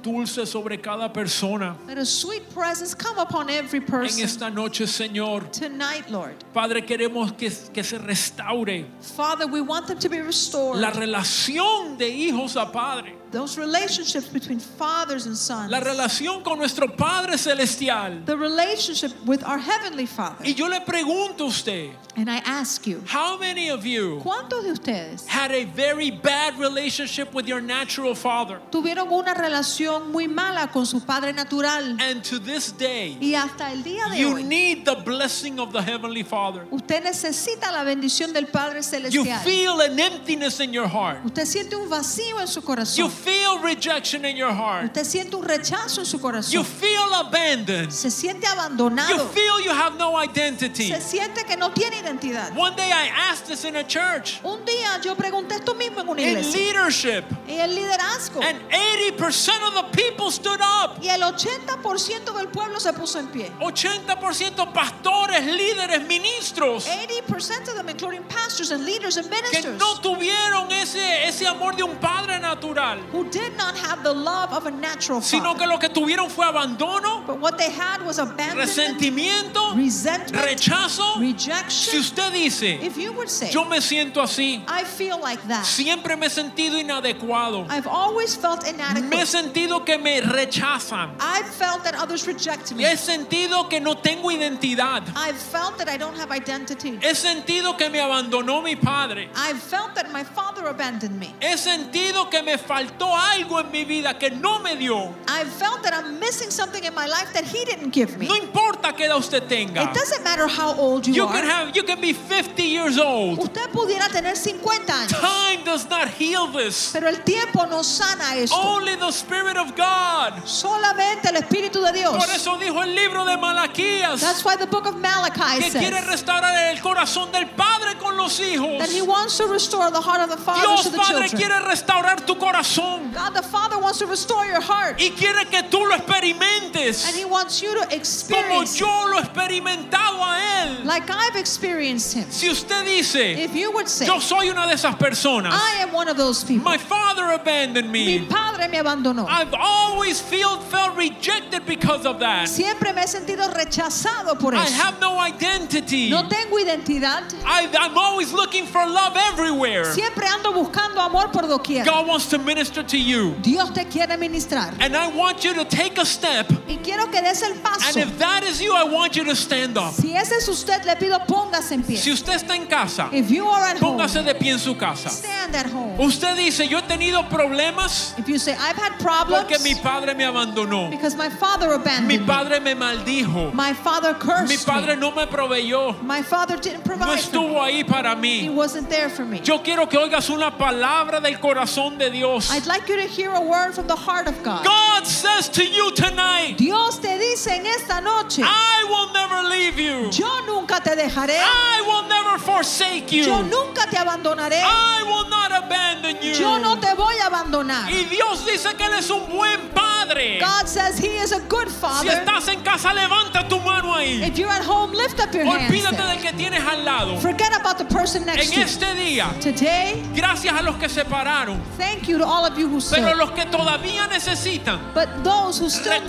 [0.03, 4.87] dulce sobre cada persona Let a sweet presence come upon every en person esta noche,
[4.87, 5.51] Señor.
[5.53, 6.35] tonight, Lord.
[6.53, 10.81] Padre, queremos que, que se restaure Father, we want them to be restored.
[10.81, 15.71] la relación de hijos a padre, Those relationships between fathers and sons.
[15.71, 18.25] la relación con nuestro Padre Celestial.
[18.25, 20.45] the relationship with our Heavenly Father.
[20.45, 24.65] Y yo le pregunto a usted, And I ask you, how many of you ¿cuántos
[24.65, 28.61] de ustedes had a very bad relationship with your natural father?
[28.73, 31.97] tuvieron una relación muy mala con su padre natural?
[32.01, 35.73] And to this day, Y hasta el día de you hoy, need the blessing of
[35.73, 36.67] the Heavenly Father.
[36.71, 38.83] usted necesita la bendición del Padre You
[39.25, 39.39] Celestial.
[39.45, 41.25] feel an emptiness in your heart.
[41.25, 43.11] Usted siente un vacío en su You corazón.
[43.25, 44.85] Feel rejection in your heart.
[44.87, 46.65] Usted siente un rechazo en su You corazón.
[46.65, 47.91] feel abandoned.
[47.93, 49.29] Se siente You abandonado.
[49.33, 50.89] feel you have no identity.
[50.89, 52.55] Se siente que no tiene identidad.
[52.57, 56.09] One day I asked this in a church Un día yo pregunté esto mismo en
[56.09, 56.59] una in iglesia.
[56.61, 58.41] leadership, Y el liderazgo.
[58.43, 60.99] and 80% of the people stood up.
[61.03, 63.51] Y el 80% del pueblo se puso en pie.
[63.61, 70.01] 80% pastores, líderes, ministros 80% of them, including pastors and leaders and que ministers, no
[70.01, 74.67] tuvieron ese, ese amor de un padre natural, who did not have the love of
[74.67, 75.59] a natural sino father.
[75.61, 81.15] que lo que tuvieron fue abandono, But what they had was abandonment, resentimiento, resentment, rechazo.
[81.15, 81.99] Si rejection.
[82.01, 85.65] usted dice, If you would say, yo me siento así, I feel like that.
[85.65, 89.27] siempre me he sentido inadecuado, I've always felt me he inadequate.
[89.27, 92.85] sentido que me rechazan, I've felt that others reject me.
[92.85, 96.99] he sentido que no tengo identidad, I've felt that I don't have identity.
[97.01, 101.35] he sentido que me abandonó mi padre, I've felt that my father abandoned me.
[101.41, 105.15] he sentido que me faltó algo en mi vida que no me dio.
[105.29, 108.27] I've felt that I'm missing something in my life that he didn't give me.
[108.27, 109.83] No importa qué edad usted tenga.
[109.83, 111.33] It doesn't matter how old you You are.
[111.33, 113.39] can have you can be 50 years old.
[113.39, 116.91] Usted pudiera tener 50 años, Time does not heal this.
[116.93, 118.57] pero el tiempo no sana esto.
[118.57, 120.43] Only the Spirit of God.
[120.45, 122.17] Solamente el Espíritu de Dios.
[122.17, 125.99] Por eso dijo el libro de Malaquías That's why the book of Malachi que quiere
[125.99, 128.79] says restaurar el corazón del padre con los hijos.
[128.79, 131.39] that he wants to restore the heart of the fathers Dios to the Padre children.
[131.49, 134.99] quiere restaurar tu corazón God the Father wants to restore your heart.
[134.99, 139.23] y quiere que tú lo And he wants you to experience it yo lo he
[139.23, 140.85] experimentado a él.
[140.85, 142.31] like I've experienced him.
[142.31, 145.93] Si usted dice, If you would say, yo soy una de esas personas, I am
[145.93, 146.65] one of those people.
[146.65, 148.27] my father abandoned Mi me.
[148.59, 149.27] Padre me abandonó.
[149.29, 152.49] I've always feel, felt rejected because of that.
[152.49, 154.83] Siempre me he sentido rechazado por I eso.
[154.83, 156.11] have no identity.
[156.11, 157.33] No tengo identidad.
[157.45, 159.85] I, I'm always looking for love everywhere.
[159.85, 161.85] Siempre ando buscando amor por doquier.
[161.85, 163.35] God wants to minister to you.
[163.43, 164.75] Dios te quiere ministrar.
[164.81, 166.51] And I want you to take a step.
[166.69, 167.99] Y quiero que des el And paso.
[167.99, 169.93] if that is you, I want you to stand up.
[169.95, 171.97] Si ese es usted, le pido póngase en pie.
[171.97, 174.75] Si usted está en casa, If you are at home, póngase de pie en su
[174.77, 175.09] casa.
[175.09, 175.99] stand at home.
[175.99, 180.15] Usted dice, yo he tenido problemas If you say, I've had problems porque mi padre
[180.15, 180.91] me abandonó.
[180.91, 182.19] because my father Mi abandoned me.
[182.27, 183.53] padre me maldijo.
[183.55, 186.01] My father cursed Mi padre no me proveyó.
[186.03, 187.39] My father didn't No provide for me.
[187.49, 188.55] estuvo ahí para He mí.
[188.55, 189.41] wasn't there for me.
[189.43, 192.51] Yo quiero que oigas una palabra del corazón de Dios.
[192.51, 194.65] I'd like you to hear a word from the heart of God.
[194.65, 199.79] God says to you tonight, Dios te dice en esta noche, I will never leave
[199.79, 200.11] you.
[200.11, 203.25] yo nunca te dejaré, I will never forsake you.
[203.25, 206.33] yo nunca te abandonaré, I will not abandon you.
[206.35, 207.89] yo no te voy a abandonar.
[207.89, 210.41] Y Dios dice que Él es un buen padre.
[210.41, 212.11] God says He is a good Si Father.
[212.11, 214.25] estás en casa, levanta tu mano ahí.
[214.25, 215.47] If you're at home, lift up your.
[215.47, 217.21] Olvídate del que tienes al lado.
[217.21, 218.63] Forget about the person next En to you.
[218.67, 222.67] este día, Today, gracias a los que se pararon, thank you to all of you
[222.69, 226.01] who pero los que todavía necesitan But those who still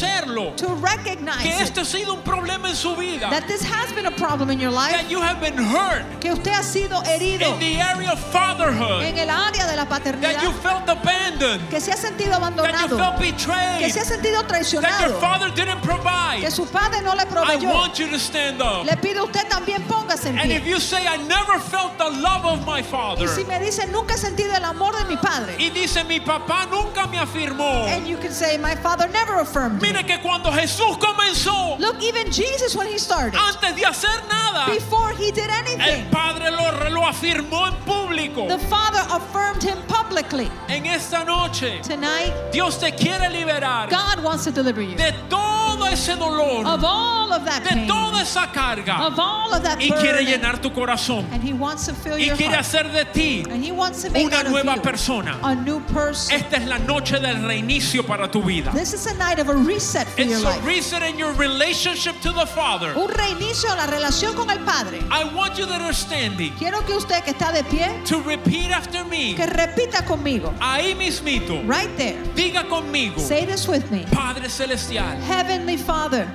[0.00, 3.92] reconocerlo, to recognize que este ha sido un problema en su vida, that this has
[3.92, 7.02] been a problem in your life, that you have been hurt que usted ha sido
[7.04, 11.60] herido in the area of fatherhood, en el área de la that you felt abandoned,
[11.70, 14.42] que se ha sentido that you felt que betrayed, se ha sentido
[14.80, 16.40] that your father didn't provide.
[16.40, 18.86] que su padre no le I want you to stand up.
[18.86, 22.10] Le pido a usted también póngase en And if you say, I never felt the
[22.10, 25.16] love of my father, Y si me dice, nunca he sentido el amor de mi
[25.16, 25.56] padre.
[25.58, 27.86] y dice, mi papá nunca me afirmó.
[27.88, 29.83] And you can say, my father never affirmed me.
[29.84, 34.66] Mire que cuando Jesús comenzó, Look, even Jesus when he started, antes de hacer nada,
[34.72, 38.48] before he did el anything, Padre lo, lo afirmó en público.
[38.48, 40.50] the father affirmed him publicly.
[40.68, 45.73] En esta noche, Tonight, Dios te quiere liberar God wants to deliver you de todo
[45.90, 49.06] ese dolor, of all of that de toda esa carga.
[49.06, 51.24] of all of that Y quiere llenar tu corazón.
[51.32, 52.64] And He wants to fill Y your quiere heart.
[52.66, 55.38] hacer de ti And He wants to make una out of nueva you persona.
[55.42, 56.34] a new person.
[56.36, 58.70] Esta es la noche del reinicio para tu vida.
[58.72, 60.64] This is a night of a reset for your It's a life.
[60.66, 62.92] reset in your relationship to the Father.
[62.96, 65.00] Un reinicio a la relación con el Padre.
[65.10, 69.04] I want you are standing Quiero que usted que está de pie, to repeat after
[69.04, 69.34] me.
[69.34, 70.52] que repita conmigo.
[70.60, 71.60] Ahí mismito.
[71.66, 72.16] Right there.
[72.34, 73.18] Diga conmigo.
[73.20, 74.04] Say this with me.
[74.12, 75.16] Padre Celestial,
[75.64, 76.28] Heavenly Father,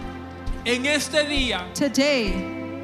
[0.65, 2.33] en este día today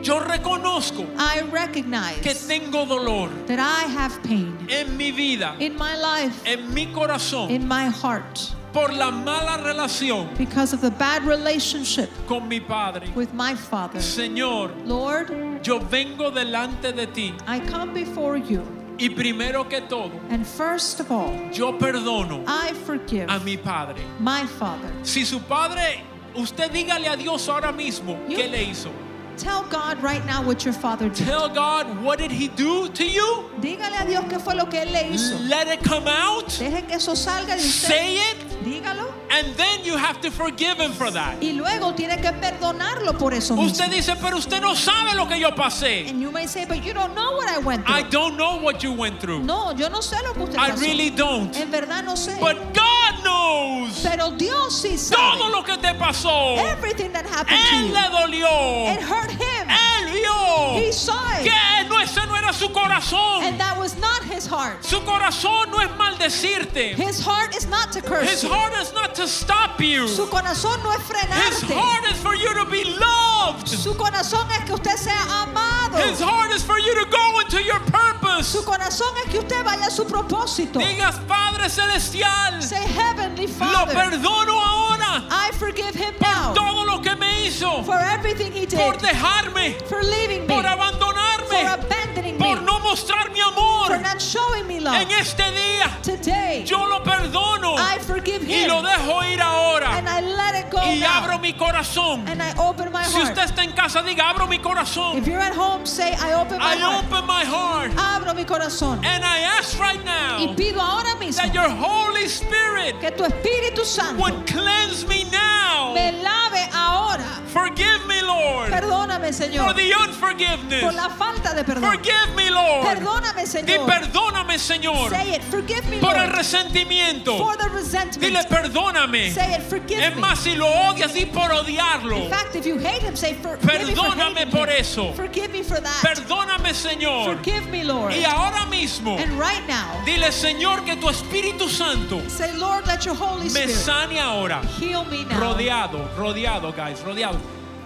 [0.03, 5.75] yo reconozco I que recognize tengo dolor that I have pain en mi vida, in
[5.75, 10.91] my life, en mi corazón, in my heart, por la mala relación because of the
[10.91, 13.09] bad relationship con mi Padre.
[13.15, 13.97] with my Father.
[13.99, 15.31] Señor, Lord,
[15.63, 18.61] yo vengo delante de ti I come before you,
[18.99, 24.03] y primero que todo, and first of all, yo perdono I forgive a mi Padre.
[24.19, 24.91] my Father.
[25.01, 26.03] Si su Padre,
[26.37, 28.89] usted dígale a Dios ahora mismo You- qué le hizo.
[29.37, 31.25] Tell God right now what your Father did.
[31.27, 33.49] Tell God, what did he do to you?
[33.59, 35.37] Dígale a Dios qué fue lo que Él le hizo.
[35.49, 36.47] Let it come out.
[36.57, 37.87] Deje que eso salga de usted.
[37.89, 38.54] Say it.
[38.65, 39.13] Dígalo.
[39.29, 41.41] And then you have to forgive him for that.
[41.41, 43.65] Y luego tiene que perdonarlo por eso mismo.
[43.69, 46.09] Usted dice, pero usted no sabe lo que yo pasé.
[46.09, 47.95] And you may say, but you don't know what I went through.
[47.95, 49.43] I don't know what you went through.
[49.43, 50.81] No, yo no sé lo que usted I pasó.
[50.81, 51.55] really don't.
[51.55, 52.39] En verdad no sé.
[52.39, 55.51] But God knows Pero Dios sí todo sabe.
[55.51, 56.57] lo que te pasó.
[56.57, 57.93] Everything that happened to Él you.
[57.93, 58.93] le dolió.
[58.95, 59.67] It hurt him.
[59.67, 61.43] Él vio He saw it.
[61.43, 63.43] que no, no era su corazón.
[63.43, 64.83] And that was not his heart.
[64.83, 66.95] Su corazón no es maldecirte.
[66.95, 68.49] His heart is not to curse His you.
[68.49, 70.07] heart is not to stop you.
[70.07, 71.73] Su corazón no es His frenarte.
[71.73, 73.67] heart is for you to be loved.
[73.67, 75.97] Su corazón es que usted sea amado.
[75.97, 78.47] His heart is for you to go into your purpose.
[78.47, 80.79] Su corazón es que usted vaya a su propósito.
[80.79, 84.94] Digas, Padre Celestial, Say, Heavenly lo Father, perdono ahora
[85.29, 88.97] I forgive him por now todo lo que me hizo, for everything he did, por
[88.97, 93.51] dejarme, for leaving me, por for abandonarme, abandoning me, por no mostrar mi for
[93.93, 94.01] amor.
[94.01, 94.95] not showing me love.
[95.01, 99.97] En este día Today, yo lo perdono I forgive y him lo dejo ir ahora
[99.97, 101.23] and I let it go y now.
[101.23, 102.27] abro mi corazón.
[102.27, 103.29] and I open my Si heart.
[103.29, 105.17] usted está en casa, diga, abro mi corazón.
[105.17, 107.05] If you're at home, say, I open my I heart.
[107.05, 109.03] open my heart Abro mi corazón.
[109.03, 113.23] and I ask right Y now pido ahora mismo that your Holy Spirit que tu
[113.23, 115.93] Espíritu Santo would cleanse me now.
[115.93, 117.23] me lave ahora.
[117.51, 120.93] Forgive me, Lord, Perdóname, for Señor, the por unforgiveness.
[120.93, 121.83] la falta de perdón.
[121.89, 122.74] Forgive me, Lord.
[122.83, 123.85] Perdóname, Di Señor.
[123.87, 125.41] perdóname, Señor, Say it.
[125.43, 127.37] Forgive me, por el resentimiento.
[127.37, 128.19] for the resentment.
[128.19, 129.31] Dile perdóname.
[129.33, 129.61] Say it.
[129.63, 130.21] Forgive Es me.
[130.21, 132.17] más, si lo odias, di por odiarlo.
[132.17, 135.13] In fact, if you hate him, say, for, forgive me for Perdóname por eso.
[135.13, 136.01] Forgive me for that.
[136.03, 137.35] Perdóname, Señor.
[137.35, 138.13] Forgive me, Lord.
[138.13, 143.05] Y ahora mismo, And right now, dile, Señor, que tu Espíritu Santo say, Lord, let
[143.05, 144.61] your Holy me Spirit sane ahora.
[144.79, 145.39] heal me now.
[145.39, 147.39] Rodeado, rodeado, guys, rodeado.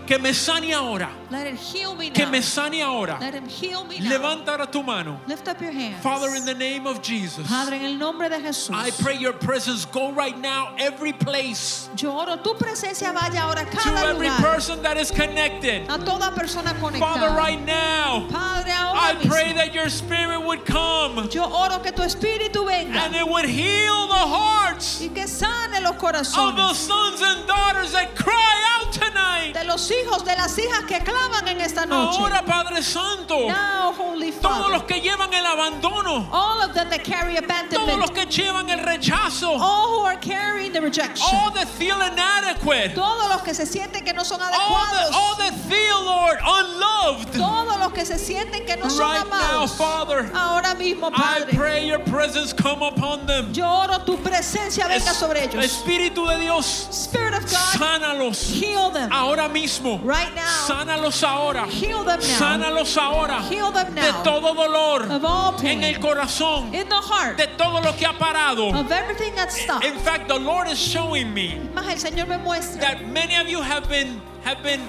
[0.09, 1.07] Que me sane ahora.
[1.29, 3.19] Let it heal me Que me sane ahora.
[3.21, 4.09] Let him heal me now.
[4.09, 5.21] Levanta ahora tu mano.
[5.27, 6.01] Lift up your hands.
[6.01, 8.73] Father, in the name of Jesus, Padre, en el nombre de Jesús.
[8.73, 13.61] I pray your presence go right now every place Yo oro tu presencia vaya ahora
[13.61, 14.41] a to every lugar.
[14.41, 15.83] person that is connected.
[15.87, 19.55] A toda persona Father, right now, Padre, I ahora pray mismo.
[19.57, 24.07] that your spirit would come Yo oro que tu espíritu venga and it would heal
[24.07, 25.93] the hearts y que sane los
[26.35, 29.53] of the sons and daughters that cry out tonight.
[29.53, 32.19] de los hijos, de las hijas que claman en esta noche.
[32.19, 37.03] Ahora, Padre Santo, Now, Holy todos los que llevan el abandono, all of them that
[37.03, 37.35] carry
[37.69, 42.01] todos los que llevan el rechazo, all who are carrying the rejection, all that feel
[42.01, 46.03] inadequate, todos los que se sienten que no son all that, all adecuados, that feel,
[46.03, 47.33] Lord, unloved.
[47.37, 49.75] todos los que se sienten que no son now, amados.
[49.77, 53.51] Father, Ahora mismo, I Padre, pray your presence come upon them.
[53.53, 55.63] yo oro tu presencia venga sobre ellos.
[55.63, 59.88] Espíritu de Dios, Spirit of God, sánalos heal them ahora mismo.
[59.97, 60.67] Right now.
[60.67, 61.65] Sánalos ahora.
[61.67, 62.25] Heal them now.
[62.25, 67.37] Sánalos ahora Heal them de todo dolor of all en el corazón, in the heart
[67.37, 68.73] de todo lo que ha parado.
[68.73, 69.85] of everything that's stopped.
[69.85, 73.47] In fact, the Lord is showing me Más el Señor me muestra that many of
[73.47, 74.81] you have been have been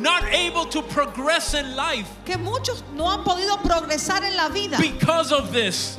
[0.00, 4.76] not able to progress in life que muchos no han podido progresar en la vida
[4.80, 5.98] because of this.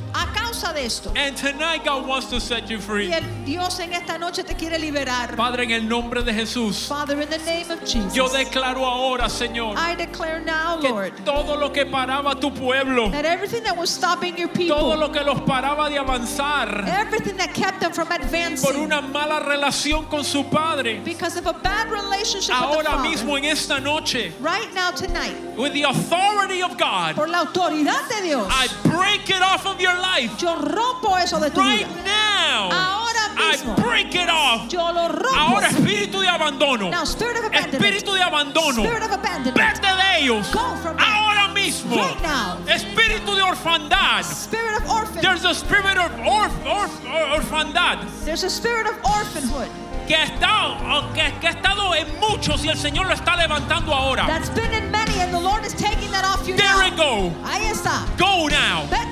[0.56, 1.12] Causa de esto.
[1.16, 3.14] And tonight God wants to set you Y free.
[3.14, 5.36] el Dios en esta noche te quiere liberar.
[5.36, 7.80] Padre, en el nombre de Jesús, Father, in the name of
[8.14, 12.52] yo Jesus, declaro ahora, Señor, I declare now, que Lord, todo lo que paraba tu
[12.52, 16.88] pueblo, that everything that was stopping your todo people, lo que los paraba de avanzar
[16.88, 21.46] everything that kept them from por advancing una mala relación con su padre, because of
[21.48, 25.84] a bad relationship with the ahora mismo en esta noche, right now, tonight, with the
[25.84, 30.38] authority of God, por la autoridad de Dios, I break it off of your life.
[30.46, 32.04] Yo rompo eso de tu Right vida.
[32.04, 33.76] now, Ahora I mismo.
[33.78, 34.72] break it off.
[34.72, 35.36] Yo lo rompo.
[35.36, 36.92] Ahora espíritu de abandono.
[36.92, 37.82] Now, spirit of abandonment.
[37.84, 38.84] Espíritu de abandono.
[38.86, 39.16] Spirit of.
[39.56, 40.52] Vete de ellos.
[40.54, 40.98] Go from.
[41.00, 41.96] Ahora mismo.
[41.98, 42.58] Right now.
[42.68, 44.24] Espíritu de orfandad.
[44.24, 45.22] Spirit of orphan.
[45.22, 49.70] There's a spirit of orf, orf, or- orfandad There's a spirit of orphanhood
[50.08, 53.92] que ha, estado, que, que ha estado en muchos y el Señor lo está levantando
[53.92, 54.28] ahora.
[54.28, 56.86] that's been in many, and the Lord is taking that off you There now.
[56.86, 57.34] it go.
[57.44, 58.06] Ahí está.
[58.16, 58.86] Go now.
[58.88, 59.05] Vete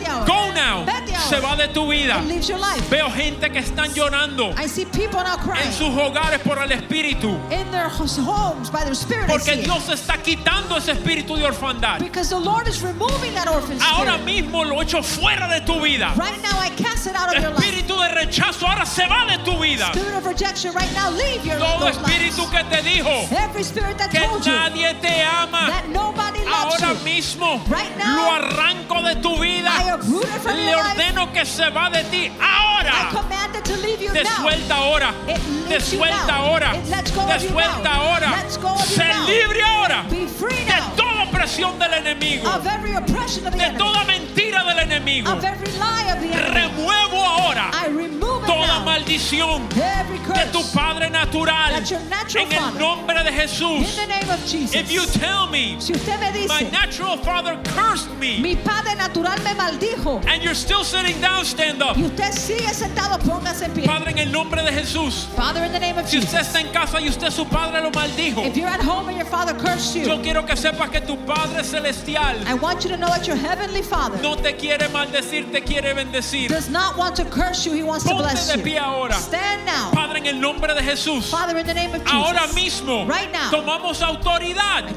[1.30, 2.22] Se va de tu vida.
[2.90, 7.40] Veo gente que están llorando en sus hogares por el espíritu.
[7.52, 9.26] in their hos- homes by their spirit.
[9.30, 9.64] I Porque.
[9.64, 12.00] Dios está quitando ese espíritu de orfandad.
[12.00, 16.14] Because the Lord is removing that orphan Ahora mismo lo echo fuera de tu vida.
[16.18, 17.64] Right now, I cast it out of your life.
[17.66, 19.92] Espíritu de rechazo ahora se va de tu vida.
[19.94, 24.12] Spirit of rejection, right now, leave your Todo espíritu que te dijo Every spirit that
[24.12, 25.70] que nadie te ama,
[26.48, 29.72] ahora mismo lo arranco de tu vida.
[30.46, 33.10] Le your ordeno que se va de ti ahora.
[34.14, 35.14] Te suelta ahora.
[35.68, 36.74] Te suelta ahora.
[37.28, 38.44] Te suelta ahora.
[38.86, 42.50] Se libre ahora de toda opresión del enemigo.
[43.52, 45.32] De toda mentira del enemigo.
[45.32, 46.54] of every lie of the enemy.
[46.54, 47.72] Remuevo ahora
[48.46, 51.74] toda maldición de tu Padre natural.
[52.36, 53.96] En el nombre de in Jesús.
[53.96, 54.76] the name of Jesus.
[54.76, 59.38] If you tell me si usted me my natural father cursed me mi padre natural
[59.44, 61.98] me maldijo, and you're still sitting down, stand up.
[61.98, 63.86] y usted sigue sentado, póngase en pie.
[63.86, 65.28] Padre, en el nombre de Jesús.
[65.36, 66.48] Father, in the name of Si usted Jesus.
[66.48, 69.28] está en casa y usted su padre lo maldijo, If you're at home and your
[69.28, 72.98] father cursed yo you, quiero que sepas que tu Padre celestial I want you to
[72.98, 76.50] know that your heavenly father no te quiere maldecir, te quiere bendecir.
[76.50, 78.64] does not want to curse you, he wants to Ponte bless de you.
[78.64, 79.14] pie ahora.
[79.14, 79.92] Stand now.
[79.92, 81.30] Padre, en el nombre de Jesús.
[81.30, 82.14] Father, in the name of Jesus.
[82.14, 83.50] Ahora mismo Right now.
[83.52, 84.90] tomamos autoridad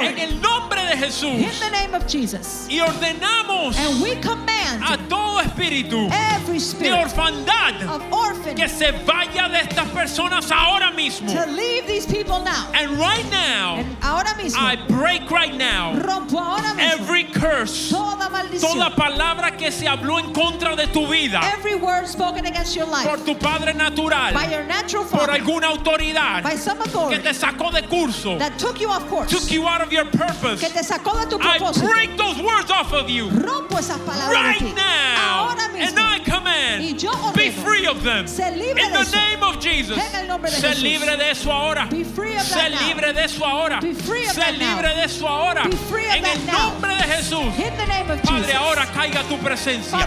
[0.00, 2.66] en el nombre de in Jesús the name of Jesus.
[2.70, 8.92] y ordenamos And we command a todo espíritu every de orfandad of orphan que se
[9.04, 11.32] vaya de estas personas ahora mismo.
[11.32, 12.70] to leave these people now.
[12.74, 17.90] And right now, And ahora mismo, I break right now rompo ahora mismo every curse,
[17.90, 18.72] toda maldición.
[18.72, 22.86] toda palabra que se habló en contra de tu vida Every word spoken against your
[22.86, 26.78] life por tu Padre natural, by your natural por alguna autoridad by some
[27.08, 30.04] que te sacó de curso, that took you off course, took you out of your
[30.06, 30.60] purpose.
[30.60, 31.86] que te sacó de tu I propósito.
[31.88, 34.72] break those words off of you Rompo esas palabras de right ti.
[34.74, 35.48] now.
[35.48, 35.96] Ahora And.
[35.96, 38.26] I command, Y yo be free of them.
[38.26, 39.96] In the name of Jesus.
[39.96, 41.86] Se libre de eso ahora.
[41.88, 42.88] Be free of Se that now.
[42.88, 43.78] libre de eso ahora.
[43.80, 44.74] Be free of Se that now.
[44.76, 45.37] libre de eso ahora.
[45.38, 47.58] Be free of En el nombre de Jesús.
[47.58, 48.54] In the name of Padre, Jesus.
[48.54, 50.06] ahora caiga tu presencia.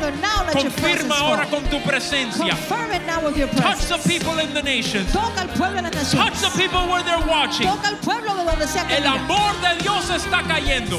[0.52, 2.56] Confirma ahora con tu presencia.
[3.56, 5.12] Touch the people in the nations.
[5.14, 7.68] Touch the people where they're watching.
[7.68, 10.98] El amor de Dios está cayendo.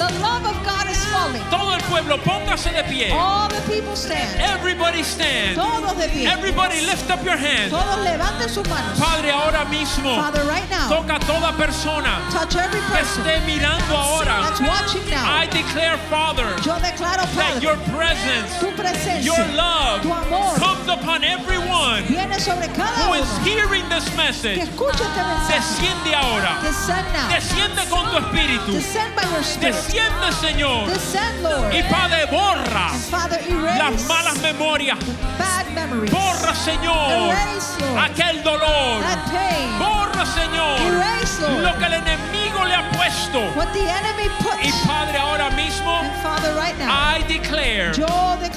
[1.22, 1.42] Falling.
[1.50, 3.10] Todo el pueblo, póngase de pie.
[3.12, 4.40] All the people stand.
[4.40, 5.56] Everybody stand.
[5.56, 6.26] Todos de pie.
[6.26, 7.70] Everybody lift up your hand.
[7.70, 8.98] Todos levanten sus manos.
[8.98, 13.96] Padre, ahora mismo Father, right now, toca toda persona touch every que person esté mirando
[13.96, 14.42] ahora.
[14.42, 15.24] that's watching now.
[15.24, 20.54] I declare, Father, Yo declaro, that Padre, your presence, tu presencia, your love tu amor
[20.58, 24.58] comes upon everyone viene sobre cada who uno is hearing this que message.
[24.58, 25.52] escucha este mensaje.
[25.52, 26.58] Desciende ahora.
[26.62, 27.28] Descend now.
[27.28, 28.72] Desciende con tu espíritu.
[28.72, 29.74] Descend by your spirit.
[29.74, 30.88] Desciende, Señor.
[30.88, 31.11] Descend,
[31.42, 31.74] Lord.
[31.74, 33.40] Y Padre, borra Father,
[33.78, 34.98] las malas memorias.
[35.38, 36.10] bad memories.
[36.10, 39.00] Borra, Señor, Erase, Lord, aquel dolor.
[39.02, 39.78] that pain.
[39.78, 43.40] Borra, Señor, Erase, Lord, lo que el enemigo le ha puesto.
[43.56, 44.56] what the enemy put.
[44.62, 48.06] Y Padre, ahora mismo, And Father, right now, I declare yo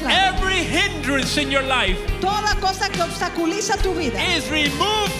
[0.10, 5.12] every hindrance in your life toda cosa que obstaculiza tu vida is removed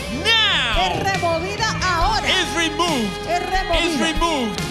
[0.76, 1.14] es now.
[1.14, 2.26] removida ahora.
[2.28, 3.12] Is removed.
[3.28, 4.06] Es Is removida.
[4.06, 4.62] removed.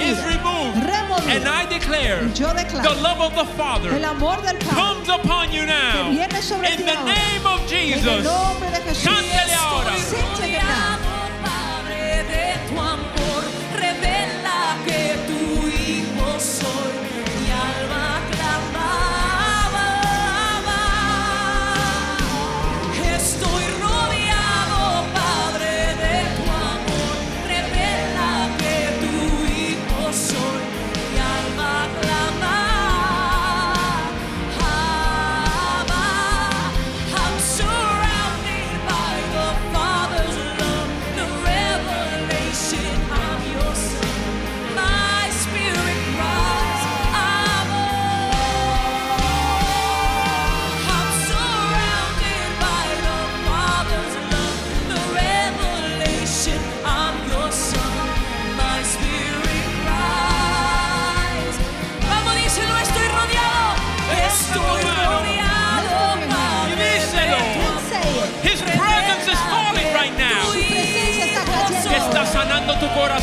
[0.00, 0.76] Is removed.
[0.82, 1.36] Removida.
[1.36, 5.52] And I declare Yo the love of the Father el amor del Padre comes upon
[5.52, 5.92] you now.
[5.92, 7.12] que viene sobre In ti the ahora.
[7.14, 8.24] name of En el Jesus.
[8.24, 9.04] nombre de Jesús.
[9.04, 9.92] Cántele ahora.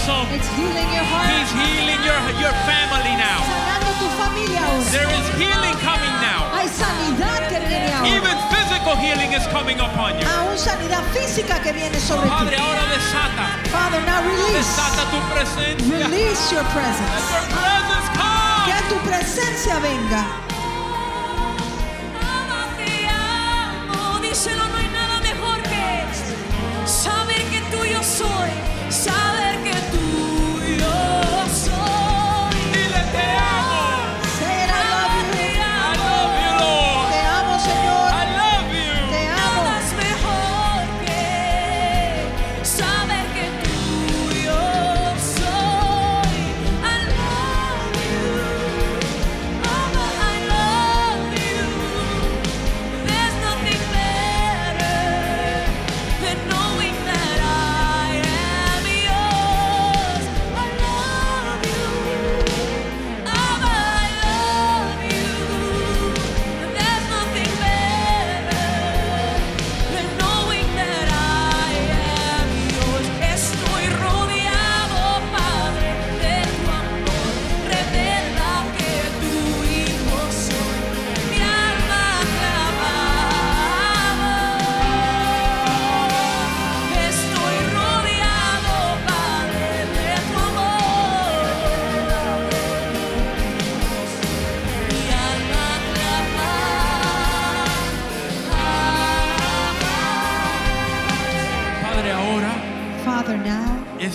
[0.10, 0.34] Corazón.
[0.34, 1.30] It's healing your heart.
[1.30, 3.39] He's healing your, your family now.
[3.45, 4.91] Sanando tu familia ahora.
[4.91, 6.49] There is healing coming now.
[6.53, 8.10] Hay sanidad que viene ahora.
[8.10, 10.26] Even physical healing is coming upon you.
[10.28, 12.62] Aún sanidad física que viene sobre Padre, ti.
[12.62, 13.45] ahora desata.
[13.72, 14.57] Father, now release.
[14.57, 16.07] Desata tu presencia.
[16.07, 17.26] Release your Let presence.
[17.32, 18.66] your presence come.
[18.66, 20.49] Que tu presencia venga.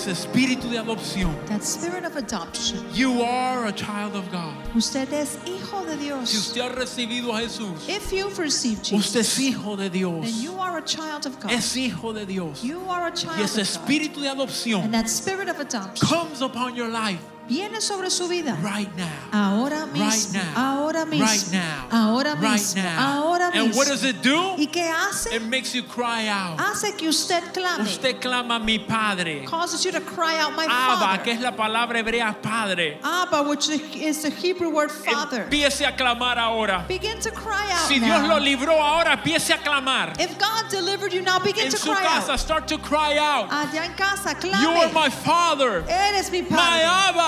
[0.07, 1.34] Ese espíritu de adopción.
[1.46, 2.84] that spirit of adoption.
[2.92, 4.55] You are a child of God.
[4.74, 6.34] Usted es hijo de Si Dios.
[6.34, 9.07] usted ha recibido a Jesús, If you've received Jesus.
[9.07, 10.24] usted es hijo de Dios.
[10.24, 11.50] then you are a child of God.
[11.52, 12.62] Es hijo de Dios.
[12.62, 13.88] You are a child Y ese of God.
[13.88, 18.26] espíritu de adopción And that spirit of adoption comes upon your life viene sobre su
[18.28, 18.57] vida.
[18.62, 19.09] right now.
[19.32, 20.34] Ahora Right mismo.
[20.34, 20.55] now.
[20.57, 21.26] Ahora mismo.
[21.26, 21.88] Right now.
[21.90, 22.82] Ahora Right mismo.
[22.82, 23.22] now.
[23.22, 23.92] Ahora And what mismo.
[23.92, 24.55] does it do?
[24.57, 25.34] ¿Y qué hace?
[25.34, 26.59] It makes you cry out.
[26.61, 27.82] Hace que usted clame.
[27.82, 29.45] Usted clama mi padre.
[29.47, 31.36] Causes you to cry out, my Abba, que Father.
[31.36, 32.99] es la palabra hebrea padre.
[33.03, 35.42] Abba, which is the Hebrew word Father.
[35.45, 36.84] Empiece a clamar ahora.
[36.88, 38.28] Begin to cry out Si Dios now.
[38.38, 40.12] lo libró ahora, empiece a clamar.
[40.18, 42.40] If God delivered you now, begin En to su cry casa, out.
[42.40, 43.51] start to cry out.
[43.51, 44.62] Allá en casa, clame.
[44.62, 46.84] You are my father, Eres mi my Padre.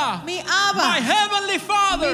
[0.07, 0.79] Abba, Mi Abba.
[0.79, 2.06] my heavenly Mi father.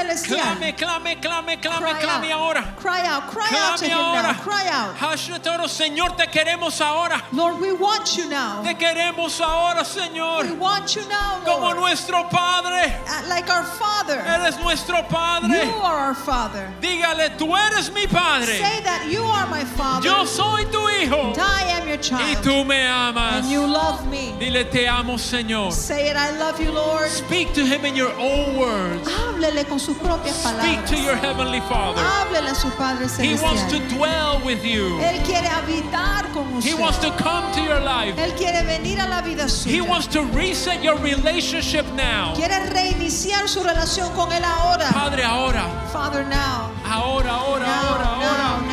[0.00, 0.56] Celestial.
[0.56, 2.40] Clame, clame, clame, clame, Cry clame out.
[2.40, 2.74] ahora.
[2.78, 3.22] Cry out.
[3.30, 4.14] Cry out to Clame him now.
[4.16, 4.34] ahora.
[4.40, 4.96] Cry out.
[4.96, 7.22] Hashtag, Señor, te queremos ahora.
[7.32, 8.62] Lord, we want you now.
[8.62, 10.58] Te queremos ahora, We Señor.
[10.58, 11.76] want you now, Como Lord.
[11.76, 12.92] nuestro Padre.
[13.28, 14.18] Like our Father.
[14.26, 15.60] Eres nuestro You Padre.
[15.82, 16.72] are our Father.
[16.80, 18.58] Dígale, tú eres mi Padre.
[18.58, 20.06] Say that you are my Father.
[20.08, 21.34] Yo soy tu hijo.
[21.38, 22.42] I am your Y child.
[22.42, 23.44] tú me amas.
[23.44, 24.32] And you love me.
[24.38, 25.72] Dile, te amo, Señor.
[25.72, 27.08] Say it, I love you, Lord.
[27.10, 29.06] Speak to him in your own words.
[29.08, 32.00] Háblele con sus propias Speak to your heavenly Father.
[32.02, 33.98] Háblele a su Padre He wants to celestial.
[33.98, 34.98] dwell with you.
[35.00, 36.78] Él quiere habitar con He usted.
[36.80, 38.14] wants to come to your life.
[38.16, 39.48] Él quiere venir a la vida He
[39.80, 39.88] suya.
[39.88, 42.34] wants to reset your relationship now.
[42.34, 44.90] Quiere reiniciar su relación con Él ahora.
[44.92, 46.70] Padre, ahora, Father, now.
[46.84, 48.60] ahora, ahora, Now, ahora, ahora.
[48.66, 48.69] now.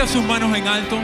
[0.00, 0.96] Mantenga sus manos en alto.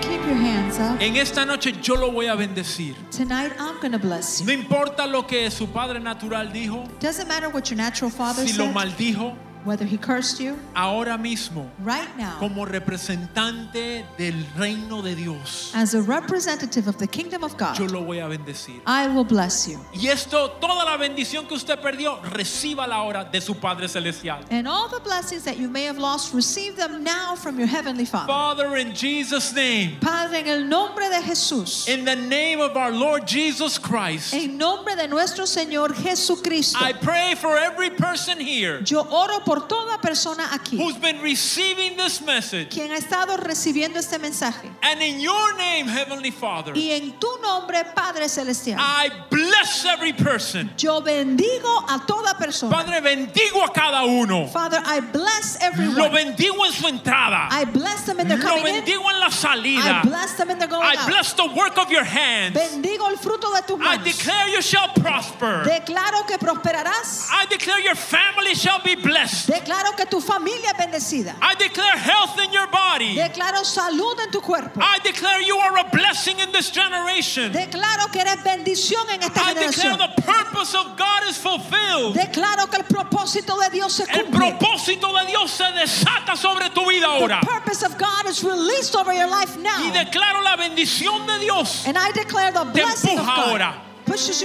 [0.00, 1.00] Keep your hands up.
[1.00, 2.94] En esta noche yo lo voy a bendecir.
[3.10, 4.46] Tonight I'm to bless you.
[4.46, 8.56] No importa lo que su padre natural dijo, Doesn't matter what your natural father si
[8.56, 9.34] lo said, maldijo,
[9.64, 15.94] whether he cursed you, ahora mismo, right now, como representante del reino de Dios, as
[15.94, 18.80] a representative of the kingdom of God, yo lo voy a bendecir.
[18.86, 19.78] I will bless you.
[19.92, 24.44] Y esto, toda la bendición que usted perdió, reciba la hora de su Padre Celestial.
[24.50, 28.04] And all the blessings that you may have lost, receive them now from your heavenly
[28.04, 28.26] Father.
[28.26, 32.90] Father, in Jesus' name, Padre, en el nombre de Jesús, in the name of our
[32.90, 38.82] Lord Jesus Christ, en nombre de nuestro Señor Jesucristo, I pray for every person here
[38.84, 42.68] yo oro por toda persona aquí who's been receiving this message.
[42.70, 44.70] quien ha estado recibiendo este mensaje.
[44.82, 50.12] And in your name, Heavenly Father, Y en tu nombre, Padre Celestial, I bless every
[50.12, 50.70] person.
[50.78, 52.74] yo bendigo a toda persona.
[52.76, 54.46] Padre, bendigo a cada uno.
[54.48, 56.10] Father, I bless Lo everyone.
[56.12, 57.48] bendigo en su entrada.
[57.50, 60.00] I bless them in their Lo bendigo en la I salida.
[60.04, 61.08] bless them in their going I out.
[61.08, 62.54] bless the work of your hands.
[62.54, 65.64] Bendigo el fruto de tus I declare you shall prosper.
[65.64, 67.28] Declaro que prosperarás.
[67.32, 69.43] I declare your family shall be blessed.
[69.46, 71.34] Declaro que tu familia es bendecida.
[71.42, 73.16] I declare health in your body.
[73.16, 74.80] Declaro salud en tu cuerpo.
[74.80, 77.52] I declare you are a blessing in this generation.
[77.52, 79.98] Declaro que eres bendición en esta I declare generación.
[80.16, 82.14] the purpose of God is fulfilled.
[82.16, 84.56] Declaro que el propósito de Dios se El cumple.
[84.58, 87.40] propósito de Dios se desata sobre tu vida The ahora.
[87.42, 89.92] purpose of God is released over your life Y now.
[89.92, 91.84] declaro la bendición de Dios.
[91.86, 93.74] And I declare the Te blessing of God ahora.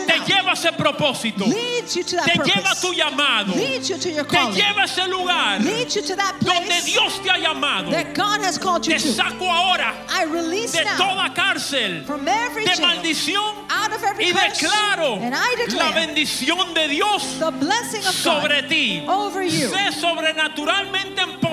[0.06, 1.46] Te lleva a ese propósito.
[1.46, 3.54] Te lleva a tu llamado.
[3.54, 3.80] Te
[4.56, 5.60] lleva a ese lugar
[6.40, 7.92] donde Dios te ha llamado.
[7.92, 9.94] Te saco ahora
[10.72, 13.56] de toda cárcel, de maldición
[14.20, 15.20] y declaro
[15.78, 17.24] la bendición de Dios
[18.12, 19.04] sobre ti.
[19.70, 21.49] Sé sobrenaturalmente empoderado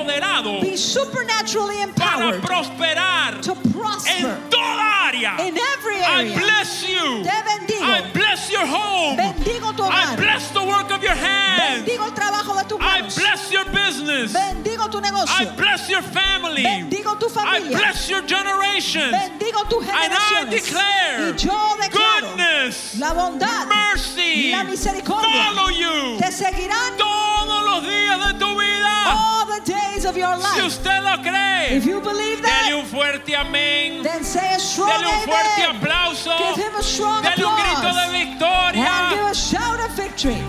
[0.61, 5.39] Be supernaturally para empowered prosperar to prosper en toda área.
[5.41, 6.39] in every I area.
[6.39, 7.23] bless you.
[7.25, 7.85] Te bendigo.
[7.85, 9.17] I bless your home.
[9.17, 11.85] Bendigo tu I bless the work of your hands.
[11.85, 14.33] Bendigo el trabajo de tus I bless your business.
[14.33, 15.57] Bendigo tu I negocio.
[15.57, 16.63] bless your family.
[16.63, 19.13] Bendigo tu I bless your generations.
[19.13, 25.71] Bendigo tus And I declare y yo declaro goodness, la bondad mercy, la misericordia follow
[25.71, 28.76] you te seguirán todos los días de tu vida.
[29.07, 32.85] All the days of your Si usted lo cree, If you believe dele that, un
[32.87, 34.03] fuerte amén.
[34.03, 35.77] then say a strong Dele un fuerte amen.
[35.83, 36.37] aplauso.
[36.39, 37.99] Give him a strong Dele un grito de applause.
[37.99, 39.31] And give victoria.
[39.31, 40.43] a shout of victory.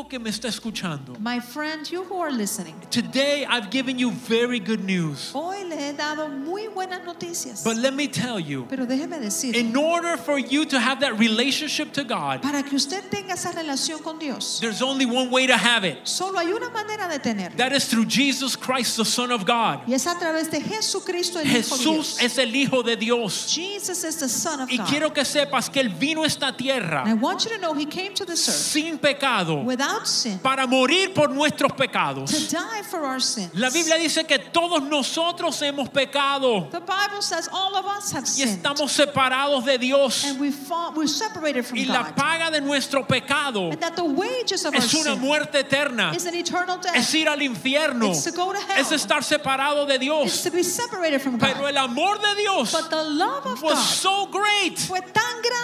[0.00, 4.10] Amigo que me está escuchando, My friend, you who are listening, today I've given you
[4.10, 5.30] very good news.
[5.34, 7.62] hoy le he dado muy buenas noticias.
[7.64, 11.18] But let me tell you, Pero déjeme decir, in order for you to have that
[11.18, 15.46] relationship to God, para que usted tenga esa relación con Dios, there's only one way
[15.46, 15.98] to have it.
[16.04, 17.56] solo hay una manera de tenerla.
[17.56, 19.80] That is through Jesus Christ, the Son of God.
[19.86, 22.16] Y es a través de Jesucristo, el Hijo de Dios.
[22.16, 23.52] Jesús es el Hijo de Dios.
[23.54, 24.86] Jesus is the Son of Y God.
[24.88, 27.74] quiero que sepas que Él vino a esta tierra And I want you to know
[27.74, 32.50] He came to this earth sin pecado without sin para morir por nuestros to pecados.
[32.50, 33.50] die for our sins.
[33.54, 38.24] La Biblia dice que todos nosotros hemos pecado The Bible says all of us have
[38.24, 38.58] y sinned.
[38.62, 40.24] estamos separados de Dios.
[40.24, 44.04] And we fall, we're separated from Y la paga de nuestro pecado And that the
[44.04, 46.12] wages of our es una sin muerte eterna.
[46.14, 46.94] is an eternal death.
[46.96, 48.10] Es ir al infierno.
[48.10, 48.80] It's to go to hell.
[48.80, 50.42] Es estar separado de It's Dios.
[50.42, 51.68] to be separated from Pero God.
[51.70, 55.14] el amor de Dios But the love of was God so great fue tan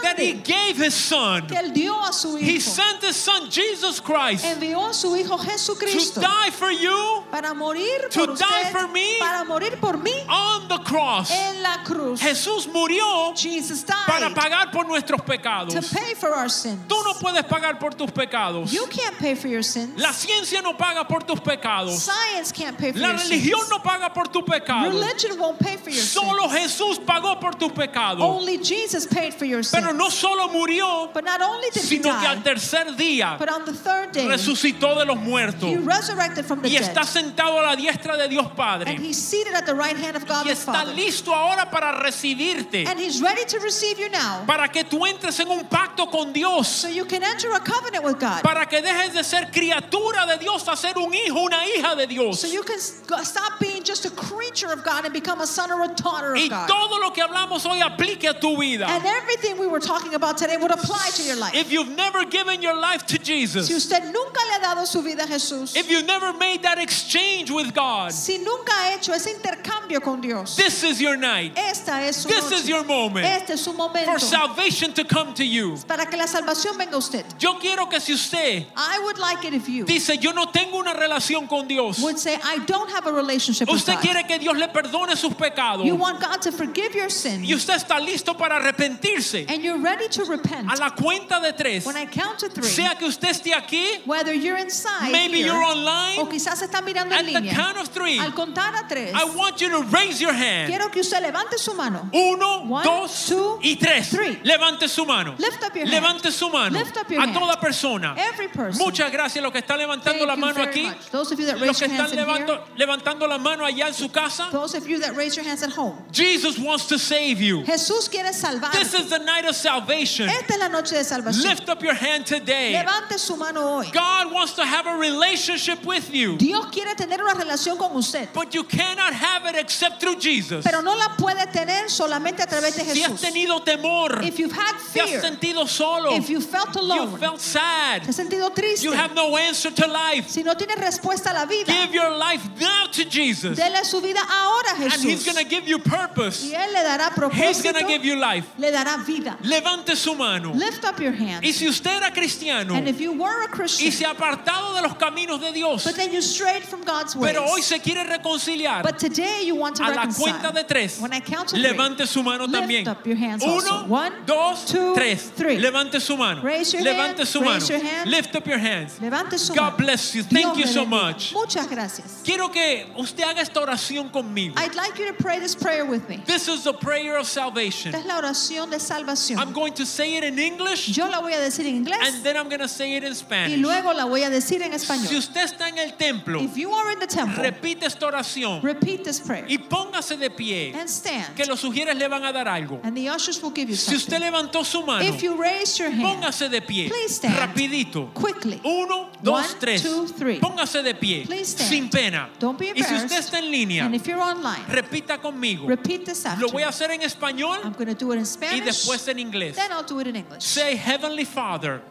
[0.02, 1.46] that He grande gave His Son.
[1.46, 2.60] que Él dio a su He Hijo.
[2.70, 8.08] sent His Son, Jesus Christ, Envió a su Hijo to die for you para morir
[8.10, 9.16] to por die for me.
[9.18, 11.28] para morir por mí on the cross.
[11.32, 12.20] en la cruz.
[12.20, 15.92] Jesús murió Jesus para died pagar por nuestros to pecados.
[15.92, 16.78] pay for our sins.
[16.86, 18.72] Tú no puedes pagar por tus pecados.
[18.72, 19.98] You can't pay for your sins.
[20.00, 21.98] La ciencia no paga por tus pecados.
[21.98, 23.70] Science can't pay for La your religión sins.
[23.70, 24.92] no paga por tus pecados.
[24.92, 26.78] Religion won't pay for your Solo sins.
[26.78, 28.20] Jesús pagó por tus pecados.
[28.20, 29.82] Only Jesus paid for your sins.
[29.82, 33.36] Pero no solo murió, But not only did he sino que al die, tercer día
[33.38, 37.04] but on the third day, resucitó de los muertos he resurrected from the y está
[37.04, 40.26] sentado a la diestra de Dios And Padre he's seated at the right hand of
[40.26, 40.94] God y the está Father.
[40.94, 45.38] listo ahora para recibirte, And he's ready to receive you now para que tú entres
[45.40, 46.68] en un pacto con Dios.
[46.68, 48.42] so you can enter a covenant with God.
[48.42, 52.06] para que dejes de ser criatura de Dios a ser un hijo, una hija de
[52.06, 52.40] Dios.
[52.40, 55.82] So you can stop being just a creature of God and become a son or
[55.84, 56.68] a daughter Y of God.
[56.68, 58.86] todo lo que hablamos hoy aplique a tu vida.
[58.88, 61.54] And everything we were talking about today would apply to your life.
[61.54, 65.24] If you've never given your life to Jesus, usted nunca le ha dado su vida
[65.24, 69.30] a Jesús, if you never made that exchange with God, si nunca ha hecho ese
[69.32, 71.52] intercambio con Dios, this is your night.
[71.56, 72.54] esta es su This noche.
[72.56, 75.76] is your moment Este es su momento for salvation to come to you.
[75.86, 77.24] para que la salvación venga a usted.
[77.38, 80.78] Yo quiero que si usted I would like it if you dice, yo no tengo
[80.78, 84.02] una relación con Dios, would say, I don't have a relationship with usted God.
[84.02, 87.54] quiere que Dios le perdone sus pecados You want God to forgive your sin, y
[87.54, 90.70] usted está listo para arrepentirse and you're ready to repent.
[90.70, 93.75] a la cuenta de tres, When I count to three, sea que usted esté aquí,
[94.06, 97.54] whether you're inside maybe here, you're online, o quizás está mirando at en the línea,
[97.54, 100.68] count of three, al contar a tres, I want you to raise your hand.
[100.68, 102.08] quiero que usted levante su mano.
[102.12, 104.10] Uno, One, dos two, y tres.
[104.10, 104.38] three.
[104.44, 105.34] Levante su mano.
[105.38, 105.90] Lift up your hand.
[105.94, 106.78] Levante su mano.
[106.78, 107.34] Lift up your a hand.
[107.34, 108.14] toda persona.
[108.16, 108.84] Every person.
[108.84, 110.88] Muchas gracias los que están levantando Thank la mano aquí.
[111.10, 114.48] Those of you that Los que están levanto- levantando la mano allá en su casa.
[114.52, 115.96] those of you that raise your hands at home.
[116.12, 117.62] Jesus wants to save you.
[117.64, 118.72] Jesús quiere salvar.
[118.72, 120.28] This is the night of salvation.
[120.28, 121.42] Esta es la noche de salvación.
[121.44, 122.72] Lift up your hand today.
[122.72, 123.90] Levante su mano hoy.
[123.92, 128.28] God wants to have a relationship with you, Dios quiere tener una relación con usted,
[128.32, 130.64] but you cannot have it except through Jesus.
[130.64, 133.20] pero no la puede tener solamente a través de Si has Jesús.
[133.20, 137.18] tenido temor, If you've had te has fear, sentido solo, if you felt you alone,
[137.18, 140.28] felt sad, te has sentido triste, you have no answer to life.
[140.28, 144.00] si no tienes respuesta a la vida, Give your life now to Jesus, dele su
[144.00, 145.26] vida ahora a and He's Jesús.
[145.34, 146.44] going to give you purpose.
[146.44, 148.46] Y Él le dará He's going propósito, to give you life.
[148.58, 149.36] le dará vida.
[149.42, 150.52] Levante su mano.
[150.52, 151.44] Lift up your hands.
[151.44, 153.48] Y si usted era cristiano And if you were a
[153.80, 157.16] y se ha apartado de los caminos de Dios, but then you strayed from God's
[157.16, 160.64] ways, pero hoy se quiere reconciliar, but today you want to a la cuenta de
[160.64, 162.86] tres, When I count to three, levante su mano también.
[162.88, 163.42] up your hands.
[163.44, 165.30] Uno, One, dos, two, tres.
[165.30, 165.58] three.
[165.58, 166.42] Levante su mano.
[166.42, 167.82] Raise your Levante hand, su raise mano.
[167.82, 168.10] your hand.
[168.10, 169.00] Lift up your hands.
[169.00, 170.22] Levante su God bless you.
[170.22, 171.32] Thank Dios you so much.
[171.32, 172.22] Muchas gracias.
[172.24, 174.54] Quiero que usted haga esta oración conmigo.
[174.56, 176.22] I'd like you to pray this prayer with me.
[176.26, 177.94] This is the prayer of salvation.
[177.94, 179.38] Esta es la oración de salvación.
[179.38, 182.24] I'm going to say it in English Yo la voy a decir en inglés and
[182.24, 183.60] then I'm going to say it in y Spanish.
[183.60, 185.16] luego la voy a decir en Si español.
[185.16, 189.04] usted está en el templo, If you are in the temple, repite esta oración repeat
[189.04, 191.34] this prayer y póngase de pie, and stand.
[191.34, 192.80] que los sugieres le van a dar algo.
[192.82, 194.20] And the ushers will give you Si usted something.
[194.32, 197.36] levantó su mano, If you raise your hand póngase de pie, Please stand.
[197.38, 198.10] rapidito.
[198.14, 199.82] quickly, Uno, dos, One, tres.
[199.82, 200.38] two, three.
[200.40, 201.68] Póngase de pie, Please stand.
[201.68, 202.28] sin pena.
[202.38, 203.18] Don't be Y si usted embarrassed.
[203.34, 205.66] está en línea, and if you're online, repita conmigo.
[205.68, 208.22] repeat this after Lo voy a hacer en español I'm going to do it in
[208.22, 209.54] y Spanish, después en inglés.
[209.56, 210.42] then I'll do it in English.
[210.44, 211.82] Say, Heavenly Father,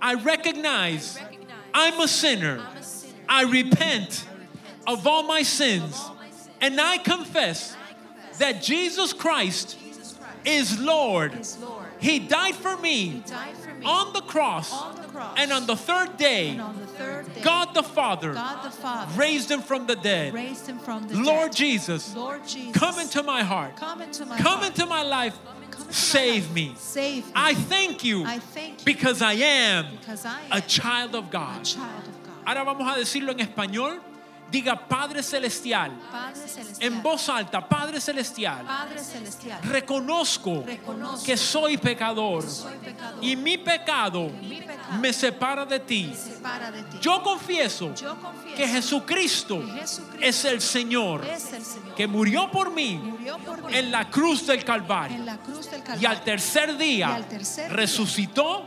[0.00, 1.18] I recognize
[1.74, 2.64] I'm a sinner.
[3.28, 4.24] I repent
[4.86, 6.00] of all my sins.
[6.60, 7.76] And I confess
[8.38, 9.76] that Jesus Christ
[10.44, 11.32] is Lord.
[11.98, 14.72] He died for me He died for me on the cross.
[14.72, 15.34] on the cross.
[15.38, 18.70] And on the third day, And on the third day, God the Father God the
[18.70, 20.34] Father raised him from the dead.
[20.34, 21.52] raised him from the Lord.
[21.54, 22.14] Jesus,
[22.74, 23.76] come into my heart.
[23.76, 24.66] come into my Come heart.
[24.68, 25.36] into my life.
[25.86, 26.74] Come into my Save me.
[26.76, 27.32] Save me.
[27.34, 31.28] I thank you I thank you because I am because I am a child of
[31.28, 31.64] a God.
[31.64, 32.44] child of God.
[32.46, 34.00] Ahora vamos a decirlo en español.
[34.50, 35.92] Diga Padre Celestial.
[36.10, 36.92] Padre celestial.
[36.92, 38.64] En voz alta, Padre Celestial.
[38.64, 39.60] Padre celestial.
[39.64, 43.24] Reconozco Reconozco que soy pecador soy pecador.
[43.24, 46.06] y mi pecado mi pecado me separa de ti.
[46.10, 46.98] me separa de ti.
[47.00, 52.06] Yo confieso Yo confieso que Jesucristo que Jesucristo es el Señor es el Señor que
[52.06, 55.82] murió por mí murió por mí en la cruz del Calvario en la cruz del
[56.00, 58.64] y al tercer día Y al tercer día resucitó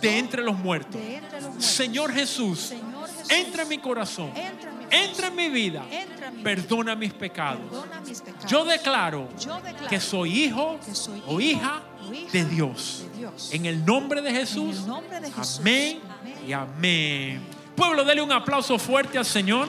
[0.00, 0.94] de entre los muertos.
[1.00, 1.66] de entre los muertos.
[1.66, 5.84] Señor Jesús, Señor Jesús, entra en mi corazón, entra en mi entra en mi vida,
[5.90, 7.60] Entra en mi perdona mis pecados.
[7.70, 8.50] Perdona mis pecados.
[8.50, 13.04] Yo declaro Yo declaro que soy hijo que soy o hija o hija de Dios.
[13.12, 13.50] de Dios.
[13.52, 14.76] En el nombre de Jesús.
[14.76, 15.58] En el nombre de Jesús.
[15.60, 16.34] Amén Amén.
[16.46, 17.42] y amén.
[17.76, 19.68] Pueblo, dele un aplauso fuerte al Señor.